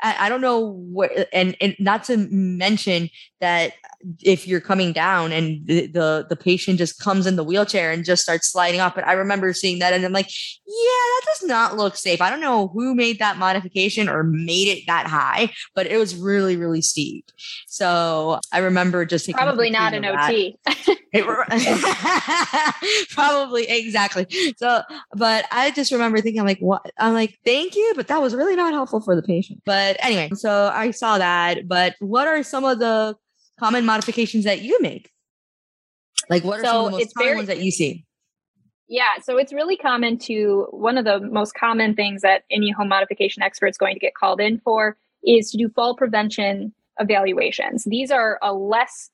I, 0.02 0.16
I, 0.20 0.30
don't 0.30 0.42
know 0.42 0.60
what 0.60 1.12
and, 1.34 1.56
and 1.60 1.76
not 1.80 2.04
to 2.06 2.18
mention 2.18 3.10
that 3.40 3.74
if 4.22 4.48
you're 4.48 4.62
coming 4.62 4.94
down 4.94 5.32
and 5.32 5.66
the, 5.66 5.88
the, 5.88 6.26
the 6.30 6.36
patient 6.36 6.78
just 6.78 7.00
comes 7.00 7.26
in 7.26 7.36
the 7.36 7.44
wheelchair 7.44 7.92
and 7.92 8.06
just 8.06 8.24
starts 8.24 8.52
sliding 8.52 8.80
off. 8.80 8.96
But 8.96 9.08
I 9.08 9.14
remember 9.14 9.54
seeing 9.54 9.80
that 9.80 9.94
and 9.94 10.06
I'm 10.06 10.12
like, 10.12 10.30
yeah, 10.66 10.74
that 10.76 11.22
does 11.26 11.48
not 11.48 11.78
look 11.78 11.96
safe. 11.96 12.22
I 12.22 12.30
don't 12.30 12.42
know 12.42 12.68
who 12.70 12.96
made 12.96 13.20
that 13.20 13.38
modification 13.38 14.08
or 14.10 14.24
made 14.24 14.68
it 14.68 14.84
that 14.88 15.08
high, 15.08 15.52
but 15.76 15.88
it 15.88 15.98
was 15.98 16.16
really, 16.16 16.56
really 16.56 16.82
steep. 16.82 17.32
So 17.68 18.40
I 18.52 18.60
remember 18.60 19.06
just 19.06 19.30
probably 19.32 19.70
not 19.70 19.94
an 19.94 20.06
OT. 20.06 20.58
probably 23.10 23.66
exactly. 23.68 24.28
So, 24.58 24.82
but 25.14 25.46
I 25.52 25.72
just 25.72 25.92
remember 25.92 26.22
thinking, 26.22 26.40
I'm 26.40 26.46
like, 26.48 26.60
what? 26.60 26.92
I'm 27.08 27.14
like, 27.14 27.40
thank 27.46 27.76
you, 27.76 27.94
but 27.96 28.08
that 28.08 28.22
was 28.22 28.36
really 28.36 28.56
not 28.58 28.74
helpful 28.74 29.00
for 29.00 29.16
the 29.16 29.22
patient. 29.22 29.62
But 29.66 29.96
anyway, 30.02 30.30
so 30.36 30.70
I 30.74 30.92
saw 30.92 31.18
that. 31.18 31.66
But 31.66 31.96
what 32.00 32.28
are 32.28 32.44
some 32.44 32.66
of 32.66 32.80
the 32.80 33.16
common 33.58 33.86
modifications 33.86 34.44
that 34.44 34.62
you 34.62 34.78
make? 34.82 35.10
Like, 36.30 36.44
what 36.44 36.60
are 36.60 36.64
so 36.64 36.68
some 36.68 36.86
of 36.86 36.92
the 36.92 36.98
most 36.98 37.14
common 37.14 37.28
very, 37.28 37.38
ones 37.38 37.48
that 37.48 37.62
you 37.62 37.72
see? 37.72 38.06
Yeah, 38.90 39.20
so 39.22 39.38
it's 39.38 39.54
really 39.54 39.78
common 39.78 40.18
to 40.20 40.68
one 40.72 40.98
of 40.98 41.06
the 41.06 41.22
most 41.22 41.54
common 41.54 41.96
things 41.96 42.24
that 42.24 42.44
any 42.52 42.72
home 42.72 42.90
modification 42.90 43.42
expert 43.42 43.68
is 43.68 43.78
going 43.78 43.94
to 43.94 44.00
get 44.00 44.14
called 44.14 44.42
in 44.42 44.60
for 44.60 44.98
is 45.24 45.50
to 45.52 45.58
do 45.58 45.70
fall 45.70 45.96
prevention 45.96 46.74
evaluations. 47.00 47.86
These 47.86 48.12
are 48.12 48.38
a 48.42 48.54
less 48.54 49.10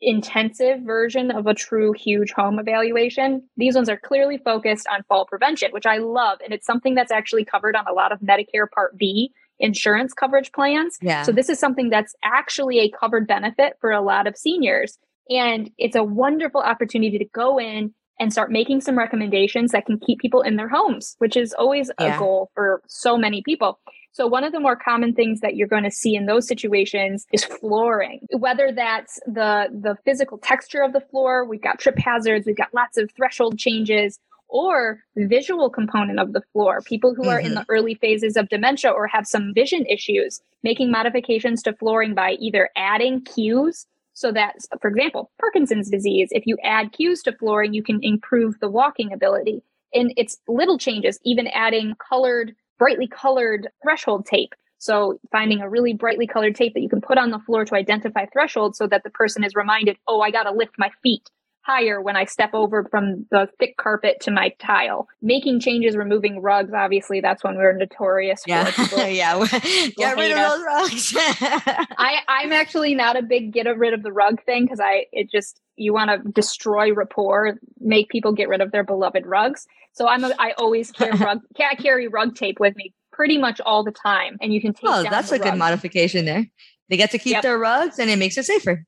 intensive 0.00 0.80
version 0.82 1.30
of 1.30 1.46
a 1.46 1.54
true 1.54 1.92
huge 1.92 2.32
home 2.32 2.58
evaluation. 2.58 3.42
These 3.56 3.74
ones 3.74 3.88
are 3.88 3.98
clearly 3.98 4.38
focused 4.38 4.86
on 4.92 5.02
fall 5.08 5.26
prevention, 5.26 5.70
which 5.72 5.86
I 5.86 5.98
love. 5.98 6.38
And 6.44 6.52
it's 6.52 6.66
something 6.66 6.94
that's 6.94 7.10
actually 7.10 7.44
covered 7.44 7.74
on 7.76 7.86
a 7.88 7.92
lot 7.92 8.12
of 8.12 8.20
Medicare 8.20 8.70
Part 8.72 8.96
B 8.96 9.32
insurance 9.60 10.12
coverage 10.14 10.52
plans. 10.52 10.98
Yeah. 11.02 11.22
So 11.22 11.32
this 11.32 11.48
is 11.48 11.58
something 11.58 11.90
that's 11.90 12.14
actually 12.22 12.78
a 12.78 12.90
covered 12.90 13.26
benefit 13.26 13.74
for 13.80 13.90
a 13.90 14.00
lot 14.00 14.26
of 14.28 14.36
seniors. 14.36 14.98
And 15.30 15.70
it's 15.78 15.96
a 15.96 16.04
wonderful 16.04 16.60
opportunity 16.60 17.18
to 17.18 17.24
go 17.24 17.58
in 17.58 17.92
and 18.20 18.32
start 18.32 18.50
making 18.50 18.80
some 18.80 18.96
recommendations 18.98 19.72
that 19.72 19.86
can 19.86 19.98
keep 19.98 20.18
people 20.20 20.42
in 20.42 20.56
their 20.56 20.68
homes, 20.68 21.16
which 21.18 21.36
is 21.36 21.52
always 21.54 21.90
Yeah. 22.00 22.16
a 22.16 22.18
goal 22.18 22.50
for 22.54 22.82
so 22.86 23.16
many 23.16 23.42
people. 23.42 23.78
So 24.12 24.26
one 24.26 24.42
of 24.42 24.52
the 24.52 24.60
more 24.60 24.76
common 24.76 25.14
things 25.14 25.40
that 25.40 25.54
you're 25.54 25.68
going 25.68 25.84
to 25.84 25.90
see 25.90 26.14
in 26.14 26.26
those 26.26 26.48
situations 26.48 27.26
is 27.32 27.44
flooring. 27.44 28.26
Whether 28.30 28.72
that's 28.72 29.20
the 29.26 29.68
the 29.70 29.96
physical 30.04 30.38
texture 30.38 30.82
of 30.82 30.92
the 30.92 31.00
floor, 31.00 31.44
we've 31.44 31.62
got 31.62 31.78
trip 31.78 31.98
hazards, 31.98 32.46
we've 32.46 32.56
got 32.56 32.74
lots 32.74 32.98
of 32.98 33.10
threshold 33.12 33.58
changes, 33.58 34.18
or 34.48 35.00
visual 35.16 35.70
component 35.70 36.18
of 36.18 36.32
the 36.32 36.42
floor. 36.52 36.80
People 36.82 37.14
who 37.14 37.28
are 37.28 37.38
in 37.38 37.54
the 37.54 37.60
mm-hmm. 37.60 37.70
early 37.70 37.94
phases 37.94 38.36
of 38.36 38.48
dementia 38.48 38.90
or 38.90 39.06
have 39.06 39.26
some 39.26 39.52
vision 39.54 39.84
issues, 39.86 40.40
making 40.62 40.90
modifications 40.90 41.62
to 41.62 41.72
flooring 41.74 42.14
by 42.14 42.32
either 42.40 42.70
adding 42.76 43.22
cues 43.22 43.86
so 44.14 44.32
that, 44.32 44.56
for 44.80 44.88
example, 44.88 45.30
Parkinson's 45.40 45.90
disease, 45.90 46.28
if 46.32 46.44
you 46.46 46.56
add 46.64 46.92
cues 46.92 47.22
to 47.22 47.32
flooring, 47.32 47.72
you 47.72 47.82
can 47.82 48.00
improve 48.02 48.58
the 48.58 48.68
walking 48.68 49.12
ability. 49.12 49.62
And 49.94 50.12
it's 50.16 50.38
little 50.48 50.76
changes, 50.76 51.20
even 51.24 51.46
adding 51.48 51.94
colored, 52.08 52.54
brightly 52.78 53.08
colored 53.08 53.68
threshold 53.82 54.26
tape. 54.26 54.54
So 54.78 55.18
finding 55.32 55.60
a 55.60 55.68
really 55.68 55.92
brightly 55.92 56.26
colored 56.26 56.54
tape 56.54 56.74
that 56.74 56.80
you 56.80 56.88
can 56.88 57.00
put 57.00 57.18
on 57.18 57.30
the 57.30 57.40
floor 57.40 57.64
to 57.64 57.74
identify 57.74 58.26
thresholds 58.26 58.78
so 58.78 58.86
that 58.86 59.02
the 59.02 59.10
person 59.10 59.42
is 59.42 59.54
reminded, 59.54 59.96
oh, 60.06 60.20
I 60.20 60.30
got 60.30 60.44
to 60.44 60.52
lift 60.52 60.74
my 60.78 60.90
feet 61.02 61.28
higher 61.68 62.00
when 62.00 62.16
I 62.16 62.24
step 62.24 62.50
over 62.54 62.84
from 62.90 63.26
the 63.30 63.48
thick 63.58 63.76
carpet 63.76 64.20
to 64.22 64.30
my 64.30 64.48
tile. 64.58 65.06
Making 65.20 65.60
changes, 65.60 65.96
removing 65.96 66.40
rugs, 66.40 66.72
obviously, 66.74 67.20
that's 67.20 67.44
when 67.44 67.56
we're 67.56 67.76
notorious 67.76 68.42
Yeah. 68.46 68.64
for. 68.64 68.82
People 68.84 69.06
yeah. 69.06 69.46
Get 69.96 70.16
rid 70.16 70.32
of 70.32 70.38
us. 70.38 70.52
those 70.52 70.64
rugs. 70.64 71.14
I, 71.98 72.18
I'm 72.28 72.52
actually 72.52 72.94
not 72.94 73.16
a 73.16 73.22
big 73.22 73.52
get 73.52 73.66
rid 73.76 73.92
of 73.92 74.02
the 74.02 74.12
rug 74.12 74.42
thing 74.44 74.64
because 74.64 74.80
I 74.80 75.04
it 75.12 75.30
just 75.30 75.60
you 75.76 75.92
want 75.92 76.10
to 76.10 76.30
destroy 76.32 76.92
rapport, 76.92 77.58
make 77.80 78.08
people 78.08 78.32
get 78.32 78.48
rid 78.48 78.60
of 78.60 78.72
their 78.72 78.82
beloved 78.84 79.26
rugs. 79.26 79.66
So 79.92 80.08
I'm 80.08 80.24
a, 80.24 80.32
I 80.38 80.52
always 80.58 80.90
carry 80.90 81.16
rug 81.18 81.40
I 81.58 81.74
carry 81.74 82.08
rug 82.08 82.34
tape 82.34 82.58
with 82.60 82.74
me 82.76 82.94
pretty 83.12 83.36
much 83.38 83.60
all 83.60 83.84
the 83.84 83.90
time, 83.92 84.36
and 84.40 84.52
you 84.54 84.60
can 84.60 84.72
take. 84.72 84.84
oh, 84.88 85.02
down 85.02 85.10
that's 85.12 85.32
a 85.32 85.38
good 85.38 85.56
modification 85.56 86.24
there. 86.24 86.46
They 86.88 86.96
get 86.96 87.10
to 87.10 87.18
keep 87.18 87.34
Yep. 87.34 87.42
their 87.42 87.58
rugs 87.58 87.98
and 87.98 88.08
it 88.08 88.18
makes 88.18 88.38
it 88.38 88.44
safer. 88.46 88.84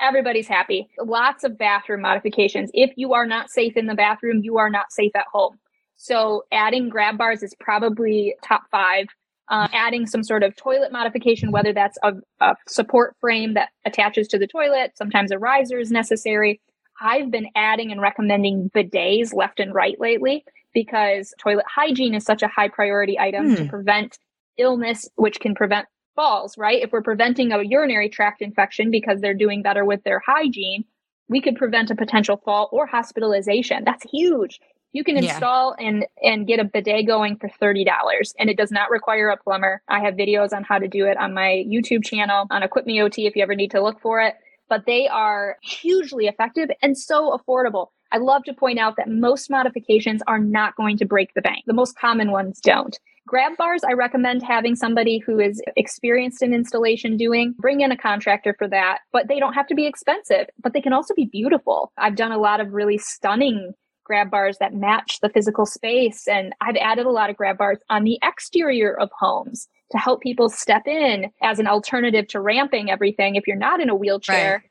Everybody's 0.00 0.46
happy. 0.48 0.88
Lots 1.02 1.44
of 1.44 1.58
bathroom 1.58 2.02
modifications. 2.02 2.70
If 2.72 2.92
you 2.96 3.14
are 3.14 3.26
not 3.26 3.50
safe 3.50 3.76
in 3.76 3.86
the 3.86 3.94
bathroom, 3.94 4.40
you 4.42 4.58
are 4.58 4.70
not 4.70 4.92
safe 4.92 5.12
at 5.16 5.26
home. 5.32 5.58
So 5.96 6.44
adding 6.52 6.88
grab 6.88 7.18
bars 7.18 7.42
is 7.42 7.54
probably 7.58 8.34
top 8.42 8.62
five. 8.70 9.06
Uh, 9.50 9.66
adding 9.72 10.06
some 10.06 10.22
sort 10.22 10.42
of 10.42 10.54
toilet 10.56 10.92
modification, 10.92 11.50
whether 11.50 11.72
that's 11.72 11.96
a, 12.02 12.12
a 12.40 12.54
support 12.68 13.16
frame 13.18 13.54
that 13.54 13.70
attaches 13.86 14.28
to 14.28 14.38
the 14.38 14.46
toilet, 14.46 14.92
sometimes 14.94 15.30
a 15.32 15.38
riser 15.38 15.78
is 15.78 15.90
necessary. 15.90 16.60
I've 17.00 17.30
been 17.30 17.46
adding 17.56 17.90
and 17.90 17.98
recommending 18.00 18.70
bidets 18.74 19.32
left 19.32 19.58
and 19.58 19.74
right 19.74 19.98
lately 19.98 20.44
because 20.74 21.32
toilet 21.38 21.64
hygiene 21.66 22.14
is 22.14 22.24
such 22.24 22.42
a 22.42 22.48
high 22.48 22.68
priority 22.68 23.18
item 23.18 23.56
to 23.56 23.62
Hmm. 23.62 23.68
prevent 23.68 24.18
illness, 24.58 25.08
which 25.16 25.40
can 25.40 25.54
prevent 25.54 25.86
falls, 26.18 26.58
right? 26.58 26.82
If 26.82 26.90
we're 26.90 27.00
preventing 27.02 27.52
a 27.52 27.62
urinary 27.62 28.08
tract 28.08 28.42
infection 28.42 28.90
because 28.90 29.20
they're 29.20 29.34
doing 29.34 29.62
better 29.62 29.84
with 29.84 30.02
their 30.02 30.18
hygiene, 30.18 30.82
we 31.28 31.40
could 31.40 31.54
prevent 31.54 31.92
a 31.92 31.94
potential 31.94 32.38
fall 32.44 32.68
or 32.72 32.86
hospitalization. 32.88 33.84
That's 33.84 34.02
huge. 34.10 34.58
You 34.92 35.04
can 35.04 35.14
Yeah. 35.14 35.22
install 35.30 35.76
and 35.78 36.06
and 36.24 36.44
get 36.44 36.58
a 36.58 36.64
bidet 36.64 37.06
going 37.06 37.36
for 37.36 37.48
$30 37.48 38.34
and 38.36 38.50
it 38.50 38.56
does 38.56 38.72
not 38.72 38.90
require 38.90 39.28
a 39.28 39.36
plumber. 39.36 39.80
I 39.86 40.00
have 40.00 40.14
videos 40.14 40.52
on 40.52 40.64
how 40.64 40.78
to 40.80 40.88
do 40.88 41.06
it 41.06 41.16
on 41.18 41.34
my 41.34 41.64
YouTube 41.68 42.04
channel 42.04 42.46
on 42.50 42.64
Equip 42.64 42.84
Me 42.86 43.00
OT 43.00 43.26
if 43.28 43.36
you 43.36 43.42
ever 43.44 43.54
need 43.54 43.70
to 43.70 43.80
look 43.80 44.00
for 44.00 44.20
it, 44.20 44.34
but 44.68 44.86
they 44.86 45.06
are 45.06 45.56
hugely 45.62 46.26
effective 46.26 46.68
and 46.82 46.98
so 46.98 47.38
affordable. 47.38 47.88
I 48.10 48.16
love 48.16 48.42
to 48.44 48.54
point 48.54 48.80
out 48.80 48.96
that 48.96 49.08
most 49.08 49.50
modifications 49.50 50.20
are 50.26 50.38
not 50.40 50.74
going 50.74 50.96
to 50.98 51.04
break 51.04 51.34
the 51.34 51.42
bank. 51.42 51.64
The 51.66 51.74
most 51.74 51.96
common 51.96 52.32
ones 52.32 52.58
don't. 52.60 52.98
Grab 53.28 53.58
bars, 53.58 53.82
I 53.86 53.92
recommend 53.92 54.42
having 54.42 54.74
somebody 54.74 55.18
who 55.18 55.38
is 55.38 55.60
experienced 55.76 56.42
in 56.42 56.54
installation 56.54 57.18
doing. 57.18 57.54
Bring 57.58 57.82
in 57.82 57.92
a 57.92 57.96
contractor 57.96 58.54
for 58.58 58.66
that, 58.68 59.00
but 59.12 59.28
they 59.28 59.38
don't 59.38 59.52
have 59.52 59.66
to 59.66 59.74
be 59.74 59.86
expensive, 59.86 60.46
but 60.62 60.72
they 60.72 60.80
can 60.80 60.94
also 60.94 61.12
be 61.14 61.26
beautiful. 61.26 61.92
I've 61.98 62.16
done 62.16 62.32
a 62.32 62.38
lot 62.38 62.60
of 62.60 62.72
really 62.72 62.96
stunning 62.96 63.74
grab 64.02 64.30
bars 64.30 64.56
that 64.60 64.72
match 64.72 65.18
the 65.20 65.28
physical 65.28 65.66
space, 65.66 66.26
and 66.26 66.54
I've 66.62 66.76
added 66.76 67.04
a 67.04 67.10
lot 67.10 67.28
of 67.28 67.36
grab 67.36 67.58
bars 67.58 67.76
on 67.90 68.04
the 68.04 68.18
exterior 68.22 68.98
of 68.98 69.10
homes 69.18 69.68
to 69.92 69.98
help 69.98 70.22
people 70.22 70.48
step 70.48 70.86
in 70.86 71.30
as 71.42 71.58
an 71.58 71.66
alternative 71.66 72.26
to 72.28 72.40
ramping 72.40 72.90
everything. 72.90 73.36
If 73.36 73.46
you're 73.46 73.56
not 73.56 73.82
in 73.82 73.90
a 73.90 73.94
wheelchair, 73.94 74.64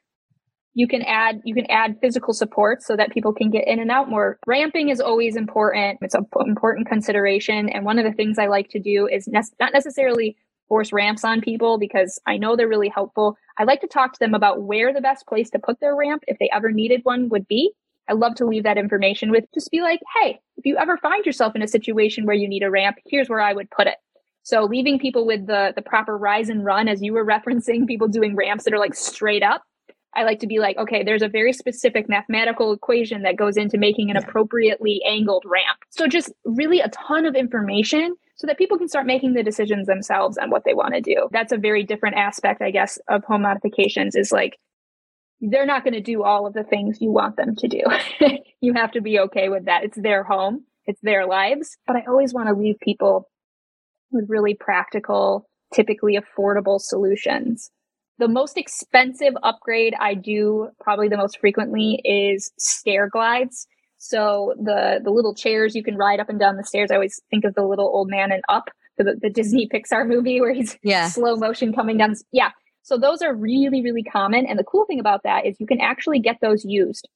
you 0.77 0.87
can 0.87 1.01
add 1.01 1.41
you 1.43 1.55
can 1.55 1.65
add 1.71 1.97
physical 1.99 2.35
support 2.35 2.83
so 2.83 2.95
that 2.95 3.11
people 3.11 3.33
can 3.33 3.49
get 3.49 3.67
in 3.67 3.79
and 3.79 3.89
out 3.89 4.11
more. 4.11 4.37
Ramping 4.45 4.89
is 4.89 5.01
always 5.01 5.35
important. 5.35 5.97
It's 6.03 6.13
an 6.13 6.27
important 6.45 6.87
consideration. 6.87 7.67
And 7.69 7.83
one 7.83 7.97
of 7.97 8.05
the 8.05 8.11
things 8.11 8.37
i 8.37 8.45
like 8.45 8.69
to 8.69 8.79
do 8.79 9.07
is 9.07 9.27
ne- 9.27 9.41
not 9.59 9.73
necessarily 9.73 10.37
force 10.67 10.93
ramps 10.93 11.23
on 11.23 11.41
people 11.41 11.79
because 11.79 12.19
i 12.27 12.37
know 12.37 12.55
they're 12.55 12.67
really 12.67 12.91
helpful. 12.93 13.35
I 13.57 13.63
like 13.63 13.81
to 13.81 13.87
talk 13.87 14.13
to 14.13 14.19
them 14.19 14.35
about 14.35 14.61
where 14.61 14.93
the 14.93 15.01
best 15.01 15.25
place 15.25 15.49
to 15.49 15.59
put 15.59 15.79
their 15.79 15.95
ramp 15.95 16.23
if 16.27 16.37
they 16.37 16.49
ever 16.53 16.71
needed 16.71 17.01
one 17.03 17.29
would 17.29 17.47
be. 17.47 17.71
I 18.07 18.13
love 18.13 18.35
to 18.35 18.45
leave 18.45 18.63
that 18.63 18.77
information 18.77 19.31
with 19.31 19.45
just 19.55 19.71
be 19.71 19.81
like 19.81 20.01
hey 20.21 20.39
if 20.57 20.65
you 20.67 20.77
ever 20.77 20.97
find 20.97 21.25
yourself 21.25 21.55
in 21.55 21.63
a 21.63 21.67
situation 21.67 22.27
where 22.27 22.35
you 22.35 22.47
need 22.47 22.61
a 22.61 22.69
ramp 22.69 22.97
here's 23.07 23.29
where 23.29 23.41
i 23.41 23.51
would 23.51 23.71
put 23.71 23.87
it. 23.87 23.97
So 24.43 24.63
leaving 24.65 24.99
people 24.99 25.25
with 25.25 25.47
the 25.47 25.73
the 25.75 25.81
proper 25.81 26.15
rise 26.15 26.49
and 26.49 26.63
run 26.63 26.87
as 26.87 27.01
you 27.01 27.13
were 27.13 27.25
referencing 27.35 27.87
people 27.87 28.07
doing 28.07 28.35
ramps 28.35 28.65
that 28.65 28.75
are 28.75 28.79
like 28.79 28.93
straight 28.93 29.41
up 29.41 29.63
I 30.17 30.23
like 30.23 30.39
to 30.39 30.47
be 30.47 30.57
like, 30.57 30.77
okay, 30.77 31.03
there's 31.03 31.21
a 31.21 31.29
very 31.29 31.53
specific 31.53 32.09
mathematical 32.09 32.73
equation 32.73 33.21
that 33.21 33.37
goes 33.37 33.55
into 33.55 33.77
making 33.77 34.09
an 34.09 34.17
appropriately 34.17 34.99
angled 35.07 35.43
ramp. 35.45 35.77
So 35.91 36.07
just 36.07 36.33
really 36.43 36.79
a 36.79 36.89
ton 36.89 37.27
of 37.27 37.35
information 37.35 38.15
so 38.35 38.47
that 38.47 38.57
people 38.57 38.79
can 38.79 38.89
start 38.89 39.05
making 39.05 39.33
the 39.33 39.43
decisions 39.43 39.85
themselves 39.85 40.39
on 40.39 40.49
what 40.49 40.63
they 40.65 40.73
want 40.73 40.95
to 40.95 41.01
do. 41.01 41.29
That's 41.31 41.51
a 41.51 41.57
very 41.57 41.83
different 41.83 42.17
aspect, 42.17 42.63
I 42.63 42.71
guess, 42.71 42.97
of 43.07 43.23
home 43.25 43.43
modifications 43.43 44.15
is 44.15 44.31
like, 44.31 44.57
they're 45.39 45.67
not 45.67 45.83
going 45.83 45.93
to 45.93 46.01
do 46.01 46.23
all 46.23 46.47
of 46.47 46.53
the 46.53 46.63
things 46.63 46.97
you 46.99 47.11
want 47.11 47.37
them 47.37 47.55
to 47.55 47.67
do. 47.67 47.83
you 48.61 48.73
have 48.73 48.91
to 48.93 49.01
be 49.01 49.19
okay 49.19 49.49
with 49.49 49.65
that. 49.65 49.83
It's 49.83 50.01
their 50.01 50.23
home. 50.23 50.65
It's 50.87 51.01
their 51.01 51.27
lives. 51.27 51.77
But 51.85 51.95
I 51.95 52.05
always 52.07 52.33
want 52.33 52.47
to 52.47 52.55
leave 52.55 52.79
people 52.81 53.29
with 54.11 54.25
really 54.29 54.55
practical, 54.55 55.47
typically 55.73 56.17
affordable 56.17 56.79
solutions. 56.79 57.69
The 58.19 58.27
most 58.27 58.57
expensive 58.57 59.33
upgrade 59.43 59.93
I 59.99 60.13
do 60.15 60.69
probably 60.81 61.07
the 61.07 61.17
most 61.17 61.39
frequently 61.39 62.01
is 62.03 62.51
stair 62.57 63.09
glides. 63.09 63.67
So 63.99 64.53
the 64.57 64.99
the 65.03 65.11
little 65.11 65.33
chairs 65.35 65.75
you 65.75 65.83
can 65.83 65.97
ride 65.97 66.19
up 66.19 66.29
and 66.29 66.39
down 66.39 66.57
the 66.57 66.63
stairs. 66.63 66.91
I 66.91 66.95
always 66.95 67.19
think 67.29 67.45
of 67.45 67.55
the 67.55 67.63
little 67.63 67.85
old 67.85 68.09
man 68.09 68.31
in 68.31 68.41
Up, 68.49 68.69
the, 68.97 69.17
the 69.21 69.29
Disney 69.29 69.67
Pixar 69.73 70.07
movie 70.07 70.39
where 70.41 70.53
he's 70.53 70.77
Yeah. 70.83 71.07
slow 71.09 71.35
motion 71.35 71.73
coming 71.73 71.97
down. 71.97 72.15
Yeah. 72.31 72.49
So 72.83 72.97
those 72.97 73.21
are 73.21 73.35
really, 73.35 73.81
really 73.81 74.03
common. 74.03 74.45
And 74.45 74.57
the 74.57 74.63
cool 74.63 74.85
thing 74.85 74.99
about 74.99 75.21
that 75.23 75.45
is 75.45 75.59
you 75.59 75.67
can 75.67 75.81
actually 75.81 76.19
get 76.19 76.37
those 76.41 76.63
used 76.63 77.07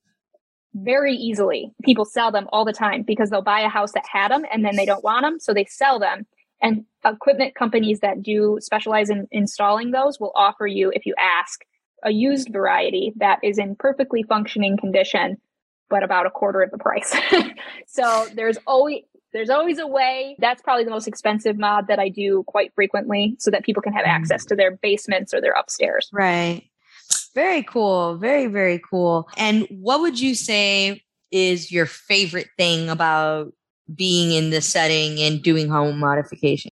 very 0.74 1.13
easily. 1.15 1.72
People 1.84 2.05
sell 2.05 2.31
them 2.31 2.48
all 2.51 2.65
the 2.65 2.74
time 2.74 3.03
because 3.03 3.29
they'll 3.29 3.41
buy 3.41 3.62
a 3.62 3.70
house 3.70 3.91
that 3.93 4.05
had 4.12 4.31
them 4.31 4.43
and 4.51 4.63
then 4.65 4.75
they 4.75 4.86
don't 4.86 5.03
want 5.03 5.24
them. 5.24 5.39
So 5.39 5.53
they 5.53 5.65
sell 5.65 6.00
them. 6.00 6.25
And 6.62 6.86
equipment 7.06 7.56
companies 7.56 8.00
that 8.01 8.22
do 8.22 8.58
specialize 8.62 9.10
in 9.10 9.27
installing 9.32 9.91
those 9.91 10.20
will 10.20 10.32
offer 10.36 10.68
you, 10.68 10.91
if 10.94 11.06
you 11.06 11.15
ask, 11.18 11.62
a 12.03 12.12
used 12.12 12.50
variety 12.51 13.13
that 13.18 13.39
is 13.44 13.58
in 13.58 13.75
perfectly 13.75 14.24
functioning 14.24 14.77
condition, 14.77 15.38
but 15.89 16.03
about 16.03 16.25
a 16.25 16.32
quarter 16.32 16.62
of 16.62 16.72
the 16.72 16.77
price. 16.77 17.15
so 17.88 18.27
there's 18.36 18.58
always 18.68 19.03
there's 19.34 19.50
always 19.50 19.80
a 19.80 19.88
way. 19.88 20.36
That's 20.39 20.62
probably 20.62 20.84
the 20.84 20.91
most 20.91 21.08
expensive 21.08 21.58
mod 21.58 21.88
that 21.88 22.00
I 22.00 22.10
do 22.10 22.44
quite 22.48 22.74
frequently 22.75 23.38
so 23.39 23.50
that 23.51 23.63
people 23.63 23.82
can 23.82 23.94
have 23.94 24.06
mm. 24.06 24.10
access 24.10 24.44
to 24.46 24.56
their 24.56 24.75
basements 24.75 25.34
or 25.34 25.39
their 25.39 25.53
upstairs. 25.53 26.10
Right. 26.12 26.63
Very 27.34 27.63
cool. 27.63 28.18
Very, 28.18 28.48
very 28.48 28.82
cool. 28.89 29.30
And 29.38 29.68
what 29.70 30.01
would 30.01 30.20
you 30.20 30.36
say 30.36 31.01
is 31.32 31.72
your 31.72 31.86
favorite 31.86 32.50
thing 32.58 32.89
about 32.89 33.53
being 33.95 34.31
in 34.31 34.50
this 34.50 34.67
setting 34.67 35.19
and 35.19 35.41
doing 35.41 35.69
home 35.69 36.00
modification? 36.00 36.71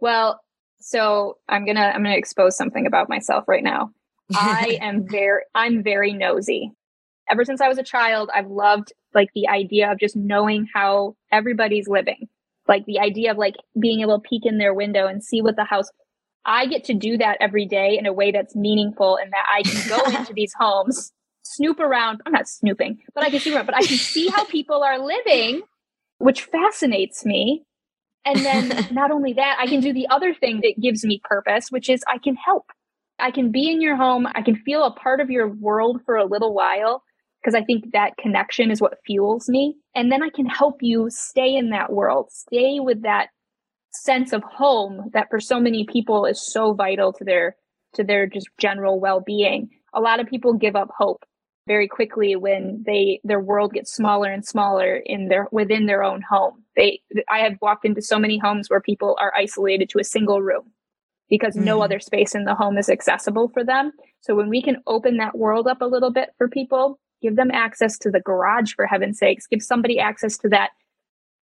Well, 0.00 0.40
so 0.80 1.38
I'm 1.48 1.64
going 1.64 1.76
to 1.76 1.82
I'm 1.82 2.02
going 2.02 2.14
to 2.14 2.18
expose 2.18 2.56
something 2.56 2.86
about 2.86 3.08
myself 3.08 3.44
right 3.48 3.64
now. 3.64 3.90
I 4.34 4.78
am 4.80 5.06
very 5.08 5.42
I'm 5.54 5.82
very 5.82 6.12
nosy. 6.12 6.72
Ever 7.28 7.44
since 7.44 7.60
I 7.60 7.68
was 7.68 7.78
a 7.78 7.82
child, 7.82 8.30
I've 8.32 8.46
loved 8.46 8.92
like 9.14 9.28
the 9.34 9.48
idea 9.48 9.90
of 9.90 9.98
just 9.98 10.14
knowing 10.14 10.68
how 10.72 11.16
everybody's 11.32 11.88
living. 11.88 12.28
Like 12.68 12.84
the 12.86 13.00
idea 13.00 13.30
of 13.30 13.38
like 13.38 13.54
being 13.80 14.00
able 14.00 14.20
to 14.20 14.28
peek 14.28 14.44
in 14.44 14.58
their 14.58 14.74
window 14.74 15.06
and 15.06 15.22
see 15.22 15.42
what 15.42 15.56
the 15.56 15.64
house 15.64 15.88
I 16.44 16.66
get 16.66 16.84
to 16.84 16.94
do 16.94 17.18
that 17.18 17.38
every 17.40 17.66
day 17.66 17.98
in 17.98 18.06
a 18.06 18.12
way 18.12 18.30
that's 18.30 18.54
meaningful 18.54 19.16
and 19.16 19.32
that 19.32 19.44
I 19.52 19.62
can 19.62 19.88
go 19.88 20.18
into 20.18 20.32
these 20.36 20.52
homes 20.58 21.12
snoop 21.42 21.80
around. 21.80 22.20
I'm 22.24 22.32
not 22.32 22.48
snooping, 22.48 22.98
but 23.14 23.24
I 23.24 23.30
can 23.30 23.40
see 23.40 23.54
around, 23.54 23.66
but 23.66 23.74
I 23.74 23.82
can 23.82 23.96
see 23.96 24.28
how 24.28 24.44
people 24.44 24.82
are 24.82 24.98
living, 24.98 25.62
which 26.18 26.42
fascinates 26.42 27.24
me. 27.24 27.64
And 28.24 28.44
then 28.44 28.88
not 28.92 29.10
only 29.10 29.34
that, 29.34 29.56
I 29.60 29.66
can 29.66 29.80
do 29.80 29.92
the 29.92 30.08
other 30.08 30.34
thing 30.34 30.60
that 30.62 30.80
gives 30.80 31.04
me 31.04 31.20
purpose, 31.24 31.68
which 31.70 31.88
is 31.88 32.04
I 32.06 32.18
can 32.18 32.36
help. 32.36 32.66
I 33.18 33.30
can 33.30 33.50
be 33.50 33.70
in 33.70 33.80
your 33.80 33.96
home. 33.96 34.26
I 34.34 34.42
can 34.42 34.56
feel 34.56 34.84
a 34.84 34.92
part 34.92 35.20
of 35.20 35.30
your 35.30 35.48
world 35.48 36.00
for 36.04 36.16
a 36.16 36.26
little 36.26 36.54
while 36.54 37.02
because 37.40 37.54
I 37.54 37.64
think 37.64 37.92
that 37.92 38.16
connection 38.18 38.70
is 38.70 38.80
what 38.80 38.98
fuels 39.06 39.48
me. 39.48 39.76
And 39.94 40.10
then 40.10 40.22
I 40.22 40.30
can 40.30 40.46
help 40.46 40.76
you 40.80 41.08
stay 41.10 41.54
in 41.54 41.70
that 41.70 41.92
world, 41.92 42.30
stay 42.30 42.80
with 42.80 43.02
that 43.02 43.28
sense 43.92 44.32
of 44.32 44.42
home 44.42 45.10
that 45.14 45.28
for 45.30 45.40
so 45.40 45.58
many 45.58 45.86
people 45.90 46.26
is 46.26 46.44
so 46.44 46.74
vital 46.74 47.12
to 47.14 47.24
their 47.24 47.56
to 47.94 48.04
their 48.04 48.26
just 48.26 48.48
general 48.58 49.00
well-being. 49.00 49.70
A 49.94 50.00
lot 50.00 50.20
of 50.20 50.26
people 50.26 50.52
give 50.52 50.76
up 50.76 50.90
hope 50.98 51.24
very 51.66 51.88
quickly 51.88 52.36
when 52.36 52.82
they 52.86 53.20
their 53.24 53.40
world 53.40 53.72
gets 53.72 53.92
smaller 53.92 54.30
and 54.30 54.44
smaller 54.44 54.96
in 54.96 55.28
their 55.28 55.48
within 55.50 55.86
their 55.86 56.02
own 56.02 56.22
home. 56.22 56.62
They 56.76 57.00
I 57.28 57.40
have 57.40 57.58
walked 57.60 57.84
into 57.84 58.02
so 58.02 58.18
many 58.18 58.38
homes 58.38 58.70
where 58.70 58.80
people 58.80 59.16
are 59.20 59.32
isolated 59.36 59.88
to 59.90 59.98
a 59.98 60.04
single 60.04 60.42
room 60.42 60.70
because 61.28 61.54
mm-hmm. 61.54 61.64
no 61.64 61.82
other 61.82 61.98
space 61.98 62.34
in 62.34 62.44
the 62.44 62.54
home 62.54 62.78
is 62.78 62.88
accessible 62.88 63.48
for 63.48 63.64
them. 63.64 63.92
So 64.20 64.34
when 64.34 64.48
we 64.48 64.62
can 64.62 64.82
open 64.86 65.16
that 65.16 65.36
world 65.36 65.66
up 65.66 65.80
a 65.80 65.86
little 65.86 66.12
bit 66.12 66.30
for 66.38 66.48
people, 66.48 66.98
give 67.22 67.36
them 67.36 67.50
access 67.50 67.98
to 67.98 68.10
the 68.10 68.20
garage 68.20 68.72
for 68.74 68.86
heaven's 68.86 69.18
sakes, 69.18 69.46
give 69.46 69.62
somebody 69.62 69.98
access 69.98 70.38
to 70.38 70.48
that 70.50 70.70